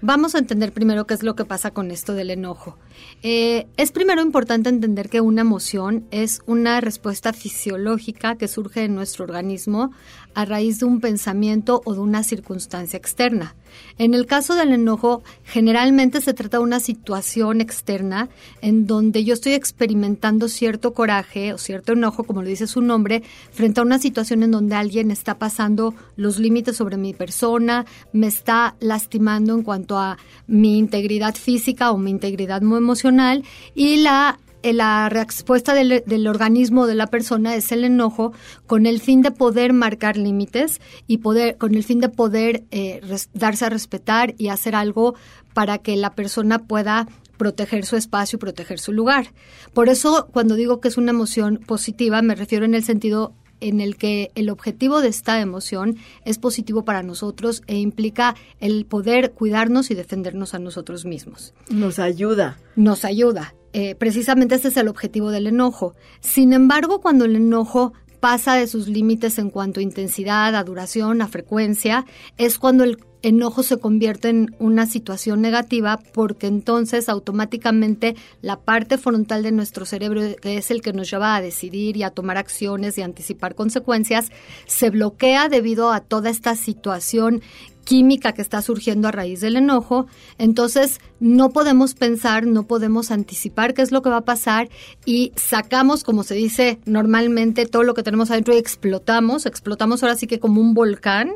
[0.00, 2.78] Vamos a entender primero qué es lo que pasa con esto del enojo.
[3.24, 8.94] Eh, es primero importante entender que una emoción es una respuesta fisiológica que surge en
[8.94, 9.90] nuestro organismo
[10.34, 13.54] a raíz de un pensamiento o de una circunstancia externa.
[13.98, 18.28] En el caso del enojo, generalmente se trata de una situación externa
[18.62, 23.22] en donde yo estoy experimentando cierto coraje o cierto enojo, como lo dice su nombre,
[23.52, 28.26] frente a una situación en donde alguien está pasando los límites sobre mi persona, me
[28.26, 35.08] está lastimando en cuanto a mi integridad física o mi integridad emocional y la la
[35.08, 38.32] respuesta del, del organismo de la persona es el enojo
[38.66, 43.00] con el fin de poder marcar límites y poder con el fin de poder eh,
[43.02, 45.14] res- darse a respetar y hacer algo
[45.54, 47.06] para que la persona pueda
[47.36, 49.32] proteger su espacio y proteger su lugar.
[49.72, 53.80] Por eso, cuando digo que es una emoción positiva, me refiero en el sentido en
[53.80, 59.32] el que el objetivo de esta emoción es positivo para nosotros e implica el poder
[59.32, 62.58] cuidarnos y defendernos a nosotros mismos Nos ayuda.
[62.76, 63.54] nos ayuda.
[63.72, 65.94] Eh, precisamente ese es el objetivo del enojo.
[66.20, 71.22] Sin embargo, cuando el enojo pasa de sus límites en cuanto a intensidad, a duración,
[71.22, 72.04] a frecuencia,
[72.36, 78.96] es cuando el enojo se convierte en una situación negativa porque entonces automáticamente la parte
[78.96, 82.36] frontal de nuestro cerebro, que es el que nos lleva a decidir y a tomar
[82.36, 84.30] acciones y anticipar consecuencias,
[84.66, 87.42] se bloquea debido a toda esta situación
[87.88, 93.72] química que está surgiendo a raíz del enojo, entonces no podemos pensar, no podemos anticipar
[93.72, 94.68] qué es lo que va a pasar
[95.06, 100.16] y sacamos, como se dice normalmente, todo lo que tenemos adentro y explotamos, explotamos ahora
[100.16, 101.32] sí que como un volcán,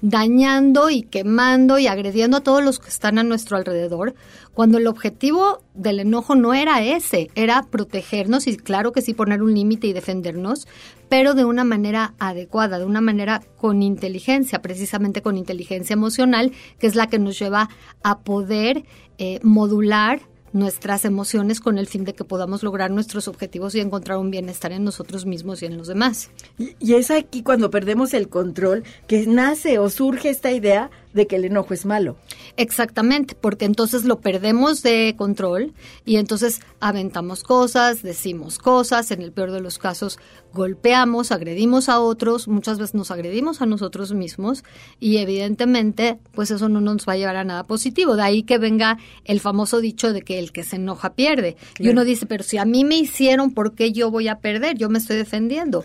[0.00, 4.14] dañando y quemando y agrediendo a todos los que están a nuestro alrededor,
[4.54, 9.42] cuando el objetivo del enojo no era ese, era protegernos y claro que sí poner
[9.42, 10.68] un límite y defendernos,
[11.08, 16.86] pero de una manera adecuada, de una manera con inteligencia, precisamente con inteligencia emocional, que
[16.86, 17.68] es la que nos lleva
[18.02, 18.84] a poder
[19.18, 20.20] eh, modular
[20.52, 24.72] nuestras emociones con el fin de que podamos lograr nuestros objetivos y encontrar un bienestar
[24.72, 26.30] en nosotros mismos y en los demás.
[26.58, 31.26] Y, y es aquí cuando perdemos el control que nace o surge esta idea de
[31.26, 32.16] que el enojo es malo.
[32.56, 35.72] Exactamente, porque entonces lo perdemos de control
[36.04, 40.18] y entonces aventamos cosas, decimos cosas, en el peor de los casos
[40.52, 44.64] golpeamos, agredimos a otros, muchas veces nos agredimos a nosotros mismos
[45.00, 48.16] y evidentemente pues eso no nos va a llevar a nada positivo.
[48.16, 51.56] De ahí que venga el famoso dicho de que el que se enoja pierde.
[51.78, 54.78] Y uno dice, pero si a mí me hicieron, ¿por qué yo voy a perder?
[54.78, 55.84] Yo me estoy defendiendo.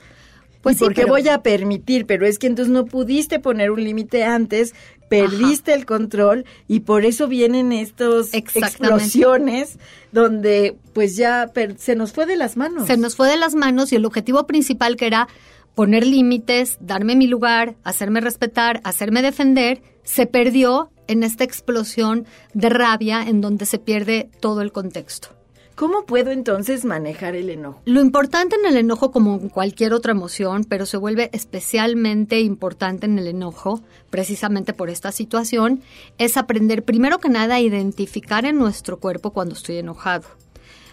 [0.61, 3.83] Pues sí, porque pero- voy a permitir, pero es que entonces no pudiste poner un
[3.83, 4.73] límite antes,
[5.11, 7.73] perdiste el control y por eso vienen
[8.31, 8.59] Exactamente.
[8.59, 9.77] explosiones
[10.13, 12.87] donde pues ya se nos fue de las manos.
[12.87, 15.27] Se nos fue de las manos y el objetivo principal que era
[15.75, 22.69] poner límites, darme mi lugar, hacerme respetar, hacerme defender, se perdió en esta explosión de
[22.69, 25.40] rabia en donde se pierde todo el contexto.
[25.81, 27.81] ¿Cómo puedo entonces manejar el enojo?
[27.85, 33.07] Lo importante en el enojo, como en cualquier otra emoción, pero se vuelve especialmente importante
[33.07, 35.81] en el enojo, precisamente por esta situación,
[36.19, 40.27] es aprender primero que nada a identificar en nuestro cuerpo cuando estoy enojado,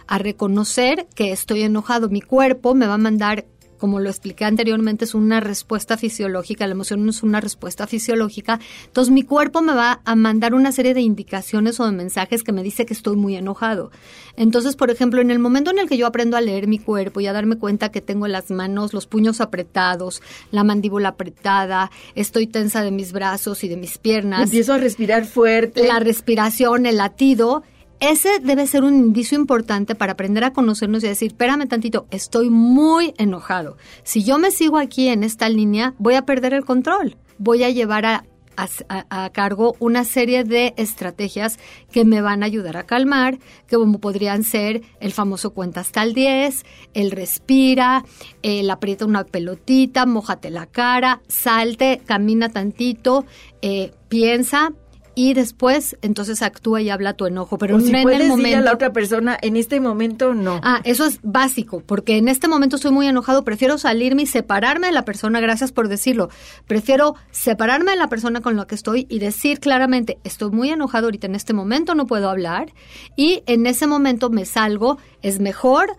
[0.07, 2.09] a reconocer que estoy enojado.
[2.09, 3.45] Mi cuerpo me va a mandar
[3.79, 8.59] como lo expliqué anteriormente, es una respuesta fisiológica, la emoción no es una respuesta fisiológica.
[8.85, 12.51] Entonces mi cuerpo me va a mandar una serie de indicaciones o de mensajes que
[12.51, 13.91] me dice que estoy muy enojado.
[14.35, 17.19] Entonces, por ejemplo, en el momento en el que yo aprendo a leer mi cuerpo
[17.19, 20.21] y a darme cuenta que tengo las manos, los puños apretados,
[20.51, 25.25] la mandíbula apretada, estoy tensa de mis brazos y de mis piernas, Empiezo a respirar
[25.25, 25.87] fuerte.
[25.87, 27.63] la respiración, el latido,
[27.99, 32.49] ese debe ser un indicio importante para aprender a conocernos y decir, espérame tantito, estoy
[32.49, 33.77] muy enojado.
[34.03, 37.17] Si yo me sigo aquí en esta línea, voy a perder el control.
[37.37, 38.23] Voy a llevar a,
[38.57, 41.59] a- cargo una serie de estrategias
[41.91, 46.03] que me van a ayudar a calmar, que como podrían ser el famoso cuenta hasta
[46.03, 48.03] el 10, el respira,
[48.41, 53.25] el aprieta una pelotita, mojate la cara, salte, camina tantito,
[53.61, 54.73] eh, piensa,
[55.19, 58.27] y después entonces actúa y habla tu enojo, pero o no si en puedes el
[58.29, 58.65] decirle a momento.
[58.69, 60.61] la otra persona, en este momento no.
[60.63, 64.87] Ah, eso es básico, porque en este momento estoy muy enojado, prefiero salirme y separarme
[64.87, 66.29] de la persona, gracias por decirlo.
[66.67, 71.07] Prefiero separarme de la persona con la que estoy y decir claramente, estoy muy enojado
[71.07, 72.71] ahorita en este momento, no puedo hablar,
[73.17, 75.97] y en ese momento me salgo, es mejor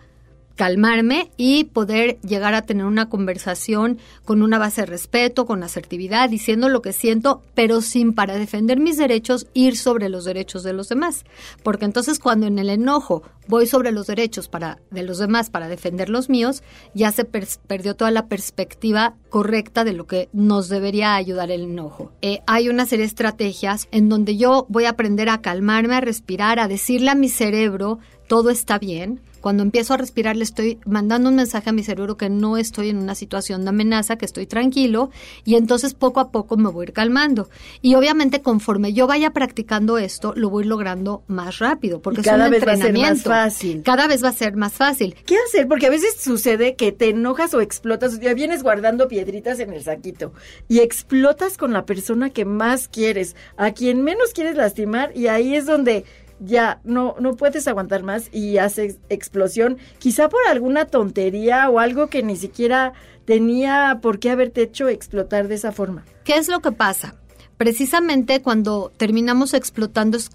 [0.61, 6.29] calmarme y poder llegar a tener una conversación con una base de respeto, con asertividad,
[6.29, 10.73] diciendo lo que siento, pero sin para defender mis derechos ir sobre los derechos de
[10.73, 11.25] los demás.
[11.63, 15.67] Porque entonces cuando en el enojo voy sobre los derechos para, de los demás para
[15.67, 16.61] defender los míos,
[16.93, 22.11] ya se perdió toda la perspectiva correcta de lo que nos debería ayudar el enojo.
[22.21, 26.01] Eh, hay una serie de estrategias en donde yo voy a aprender a calmarme, a
[26.01, 27.97] respirar, a decirle a mi cerebro
[28.27, 29.21] todo está bien.
[29.41, 32.89] Cuando empiezo a respirar le estoy mandando un mensaje a mi cerebro que no estoy
[32.89, 35.09] en una situación de amenaza, que estoy tranquilo
[35.43, 37.49] y entonces poco a poco me voy a ir calmando.
[37.81, 42.45] Y obviamente conforme yo vaya practicando esto, lo voy logrando más rápido porque Y cada
[42.45, 43.29] es un vez va a ser más entrenamiento.
[43.29, 43.83] fácil.
[43.83, 45.15] Cada vez va a ser más fácil.
[45.25, 45.67] ¿Qué hacer?
[45.67, 49.83] Porque a veces sucede que te enojas o explotas, ya vienes guardando piedritas en el
[49.83, 50.33] saquito
[50.67, 55.55] y explotas con la persona que más quieres, a quien menos quieres lastimar y ahí
[55.55, 56.05] es donde
[56.41, 62.07] ya no no puedes aguantar más y haces explosión, quizá por alguna tontería o algo
[62.07, 62.93] que ni siquiera
[63.25, 66.03] tenía por qué haberte hecho explotar de esa forma.
[66.23, 67.15] ¿Qué es lo que pasa?
[67.57, 70.29] Precisamente cuando terminamos explotando es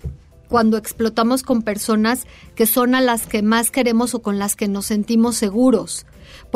[0.48, 4.68] cuando explotamos con personas que son a las que más queremos o con las que
[4.68, 6.06] nos sentimos seguros.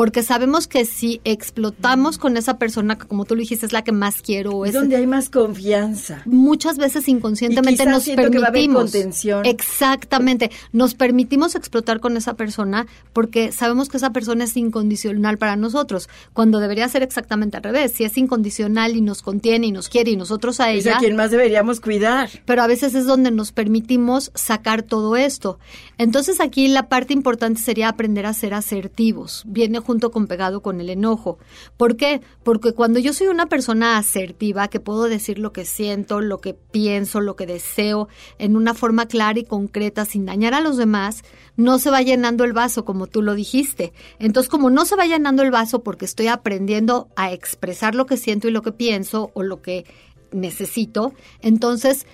[0.01, 3.83] Porque sabemos que si explotamos con esa persona, que como tú lo dijiste, es la
[3.83, 6.23] que más quiero, Es donde hay más confianza.
[6.25, 9.45] muchas veces inconscientemente Y nos siento que va a haber permitimos contención.
[9.45, 15.55] exactamente nos permitimos explotar con esa persona porque sabemos que esa persona es incondicional para
[15.55, 19.87] nosotros cuando debería ser exactamente al revés si es incondicional y nos contiene y nos
[19.87, 22.27] quiere y nosotros a Es a ella quien más deberíamos cuidar.
[22.45, 25.59] pero a veces es donde nos permitimos sacar todo esto.
[25.99, 29.43] Entonces aquí la parte importante sería aprender a ser asertivos.
[29.45, 31.37] Viene junto con pegado con el enojo.
[31.77, 32.21] ¿Por qué?
[32.43, 36.53] Porque cuando yo soy una persona asertiva, que puedo decir lo que siento, lo que
[36.53, 38.07] pienso, lo que deseo,
[38.39, 41.23] en una forma clara y concreta, sin dañar a los demás,
[41.57, 43.93] no se va llenando el vaso, como tú lo dijiste.
[44.19, 48.17] Entonces, como no se va llenando el vaso porque estoy aprendiendo a expresar lo que
[48.17, 49.85] siento y lo que pienso o lo que
[50.31, 52.05] necesito, entonces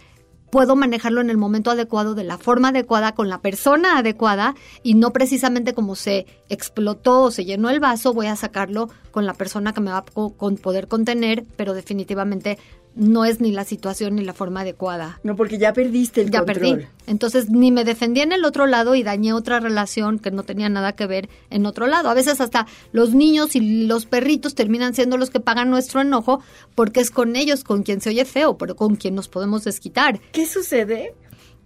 [0.50, 4.94] puedo manejarlo en el momento adecuado, de la forma adecuada, con la persona adecuada y
[4.94, 9.34] no precisamente como se explotó o se llenó el vaso, voy a sacarlo con la
[9.34, 12.58] persona que me va a poder contener, pero definitivamente
[12.98, 15.20] no es ni la situación ni la forma adecuada.
[15.24, 16.60] No, porque ya perdiste el Ya control.
[16.78, 16.88] perdí.
[17.06, 20.68] Entonces ni me defendí en el otro lado y dañé otra relación que no tenía
[20.70, 22.10] nada que ver en otro lado.
[22.10, 26.42] A veces hasta los niños y los perritos terminan siendo los que pagan nuestro enojo
[26.76, 30.20] porque es con ellos con quien se oye feo, pero con quien nos podemos desquitar.
[30.32, 31.14] ¿Qué sucede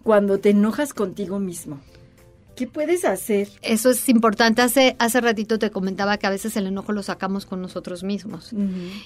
[0.04, 1.80] cuando te enojas contigo mismo?
[2.62, 3.50] ¿Qué puedes hacer?
[3.64, 4.62] Eso es importante.
[4.62, 8.54] Hace, hace ratito te comentaba que a veces el enojo lo sacamos con nosotros mismos.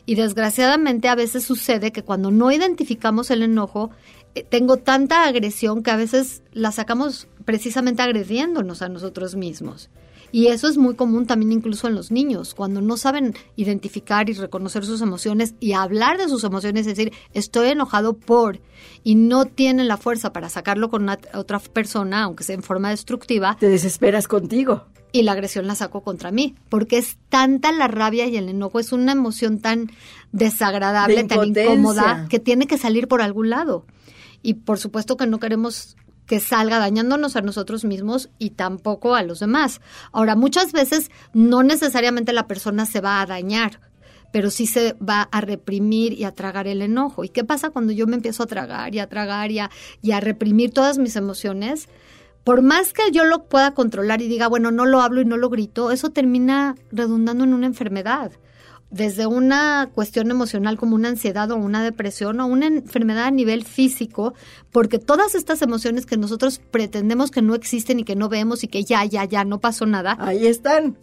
[0.05, 3.91] Y desgraciadamente a veces sucede que cuando no identificamos el enojo,
[4.35, 9.89] eh, tengo tanta agresión que a veces la sacamos precisamente agrediéndonos a nosotros mismos.
[10.35, 14.33] Y eso es muy común también incluso en los niños, cuando no saben identificar y
[14.33, 18.59] reconocer sus emociones y hablar de sus emociones, es decir, estoy enojado por,
[19.01, 22.89] y no tienen la fuerza para sacarlo con una- otra persona, aunque sea en forma
[22.89, 24.83] destructiva, Te desesperas contigo.
[25.13, 28.79] y la agresión la saco contra mí, porque es tanta la rabia y el enojo,
[28.81, 29.89] es una emoción tan
[30.33, 33.85] desagradable, De tan incómoda, que tiene que salir por algún lado.
[34.43, 35.95] Y por supuesto que no queremos
[36.25, 39.81] que salga dañándonos a nosotros mismos y tampoco a los demás.
[40.11, 43.79] Ahora, muchas veces no necesariamente la persona se va a dañar,
[44.31, 47.23] pero sí se va a reprimir y a tragar el enojo.
[47.23, 49.69] ¿Y qué pasa cuando yo me empiezo a tragar y a tragar y a,
[50.01, 51.87] y a reprimir todas mis emociones?
[52.43, 55.37] Por más que yo lo pueda controlar y diga, bueno, no lo hablo y no
[55.37, 58.31] lo grito, eso termina redundando en una enfermedad.
[58.91, 63.65] Desde una cuestión emocional como una ansiedad o una depresión o una enfermedad a nivel
[63.65, 64.33] físico,
[64.71, 68.67] porque todas estas emociones que nosotros pretendemos que no existen y que no vemos y
[68.67, 70.97] que ya, ya, ya no pasó nada, Ahí están.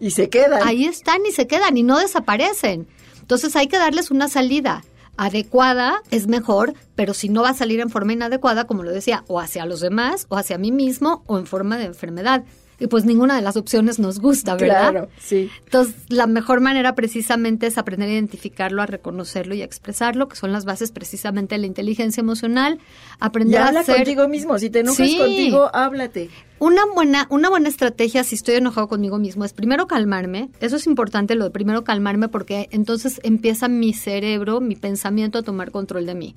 [0.00, 0.66] Y se quedan.
[0.66, 2.88] ahí están y se quedan y no desaparecen.
[3.20, 4.84] Entonces hay que darles una salida.
[5.16, 9.24] Adecuada es mejor, pero si no va a salir en forma inadecuada, como lo decía,
[9.28, 12.44] o hacia los demás, o hacia mí mismo, o en forma de enfermedad.
[12.82, 14.90] Y pues ninguna de las opciones nos gusta, ¿verdad?
[14.90, 15.48] Claro, sí.
[15.64, 20.34] Entonces, la mejor manera precisamente es aprender a identificarlo, a reconocerlo y a expresarlo, que
[20.34, 22.78] son las bases precisamente de la inteligencia emocional.
[22.80, 24.58] Y Aprender a habla ser contigo mismo.
[24.58, 25.16] Si te enojas Sí.
[25.16, 26.28] contigo, háblate.
[26.58, 30.48] una buena, una buena estrategia si estoy enojado conmigo mismo es primero calmarme.
[30.60, 35.42] Eso es importante, lo de primero calmarme, porque entonces empieza mi cerebro, mi pensamiento a
[35.42, 36.34] tomar control de mí.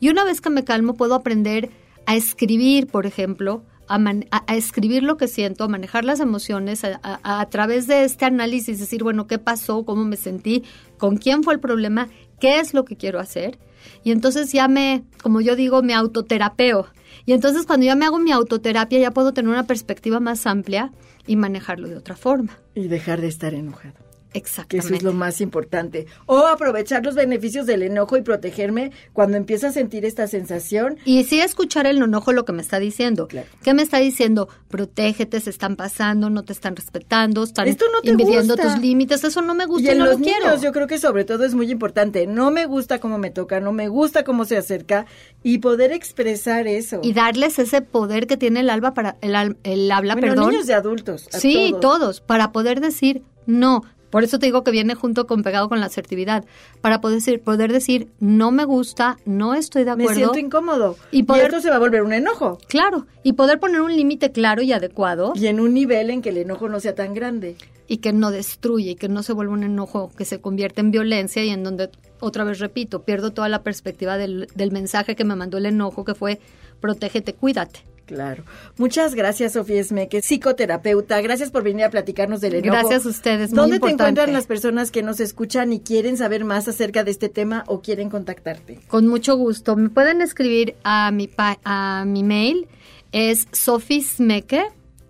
[0.00, 1.70] Y una vez que me calmo, puedo aprender
[2.06, 6.84] a escribir, por ejemplo, a, man- a- escribir lo que siento, a manejar las emociones,
[6.84, 9.84] a, a- a través de este análisis, decir, bueno, ¿qué pasó?
[9.84, 10.64] ¿Cómo me sentí?
[10.98, 12.08] ¿Con quién fue el problema?
[12.40, 13.58] ¿Qué es lo que quiero hacer?
[14.04, 16.86] Y entonces ya me, como yo digo, me autoterapeo.
[17.26, 20.92] Y entonces cuando ya me hago mi autoterapia ya puedo tener una perspectiva más amplia
[21.26, 22.58] y manejarlo de otra forma.
[22.74, 23.94] Y dejar de estar enojado.
[24.32, 24.86] Que Exactamente.
[24.86, 26.06] eso es lo más importante.
[26.26, 30.96] O aprovechar los beneficios del enojo y protegerme cuando empiezo a sentir esta sensación.
[31.04, 33.26] Y sí escuchar el enojo lo que me está diciendo.
[33.28, 33.48] Claro.
[33.62, 34.48] ¿Qué me está diciendo?
[34.68, 38.74] Protégete, se están pasando, no te están respetando, están Esto no te invidiendo gusta.
[38.74, 39.24] tus límites.
[39.24, 40.46] Eso no me gusta y, en no los lo quiero.
[40.46, 42.26] niños yo creo que sobre todo es muy importante.
[42.26, 45.06] No me gusta cómo me toca, no me gusta cómo se acerca
[45.42, 47.00] y poder expresar eso.
[47.02, 50.50] Y darles ese poder que tiene el alba para el, el habla, bueno, perdón.
[50.50, 51.26] niños y adultos.
[51.30, 51.80] Sí, todos.
[51.80, 53.82] todos, para poder decir no.
[54.10, 56.44] Por eso te digo que viene junto con pegado con la asertividad,
[56.80, 60.20] para poder decir, poder decir no me gusta, no estoy de Me acuerdo.
[60.20, 60.96] siento incómodo.
[61.10, 62.58] Y Y, poder- esto se va a volver un enojo.
[62.68, 66.30] Claro, y poder poner un límite claro y adecuado Y en un nivel en que
[66.30, 67.56] el enojo no sea tan grande.
[67.90, 70.90] y que no destruye y que no se vuelva un enojo que se convierte en
[70.90, 71.88] violencia y en donde,
[72.20, 76.04] otra vez repito, pierdo toda la perspectiva del, del mensaje que me mandó el enojo
[76.04, 76.38] que fue
[76.80, 77.80] protégete, cuídate.
[78.08, 78.42] Claro.
[78.78, 81.20] Muchas gracias, Sofía Esmeque, psicoterapeuta.
[81.20, 82.72] Gracias por venir a platicarnos del enojo.
[82.72, 86.46] Gracias a ustedes, muy ¿Dónde te encuentran las personas que nos escuchan y quieren saber
[86.46, 88.80] más acerca de este tema o quieren contactarte?
[88.88, 89.76] Con mucho gusto.
[89.76, 92.66] Me pueden escribir a mi, pa- a mi mail,
[93.12, 94.64] es sofismeke,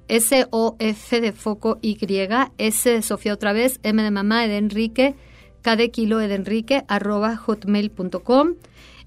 [0.09, 1.97] S-O-F de foco Y,
[2.59, 5.15] S de Sofía otra vez, M de mamá, de Enrique,
[5.63, 8.55] K de kilo, de Enrique, arroba hotmail.com.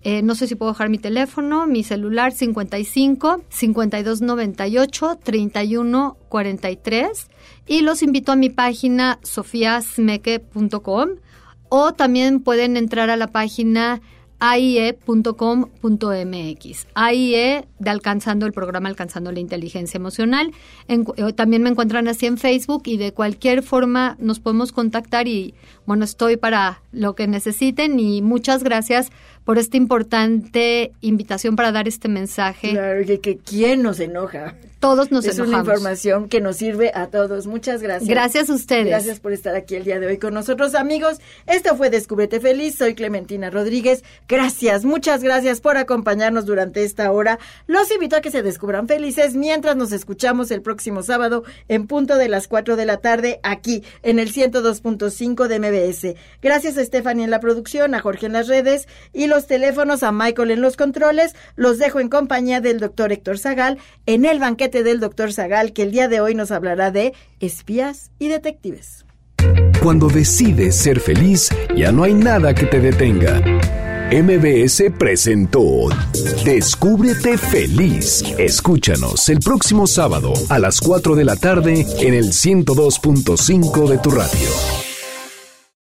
[0.03, 7.29] Eh, no sé si puedo dejar mi teléfono, mi celular 55 5298 31 43
[7.67, 11.09] y los invito a mi página sofiasmeke.com
[11.69, 14.01] o también pueden entrar a la página
[14.41, 15.67] aie.com.mx.
[16.95, 20.51] AIE de Alcanzando el programa Alcanzando la Inteligencia Emocional.
[20.87, 25.53] Eh, también me encuentran así en Facebook y de cualquier forma nos podemos contactar y
[25.85, 29.11] bueno, estoy para lo que necesiten y muchas gracias
[29.43, 32.71] por esta importante invitación para dar este mensaje.
[32.71, 34.55] Claro, que, que quién nos enoja.
[34.79, 35.67] Todos nos es una enojamos.
[35.67, 37.45] información que nos sirve a todos.
[37.45, 38.09] Muchas gracias.
[38.09, 38.87] Gracias a ustedes.
[38.87, 41.19] Gracias por estar aquí el día de hoy con nosotros, amigos.
[41.45, 42.75] Esto fue Descúbrete Feliz.
[42.79, 44.03] Soy Clementina Rodríguez.
[44.27, 47.37] Gracias, muchas gracias por acompañarnos durante esta hora.
[47.67, 52.17] Los invito a que se descubran felices mientras nos escuchamos el próximo sábado en punto
[52.17, 56.15] de las 4 de la tarde aquí en el 102.5 de MBS.
[56.41, 60.11] Gracias a Stephanie en la producción, a Jorge en las redes y los teléfonos a
[60.11, 61.35] Michael en los controles.
[61.55, 65.83] Los dejo en compañía del doctor Héctor Zagal en el banquete del doctor Zagal que
[65.83, 69.05] el día de hoy nos hablará de espías y detectives.
[69.81, 73.41] Cuando decides ser feliz, ya no hay nada que te detenga.
[74.11, 75.87] MBS presentó
[76.43, 78.23] Descúbrete feliz.
[78.37, 84.11] Escúchanos el próximo sábado a las 4 de la tarde en el 102.5 de tu
[84.11, 84.90] radio.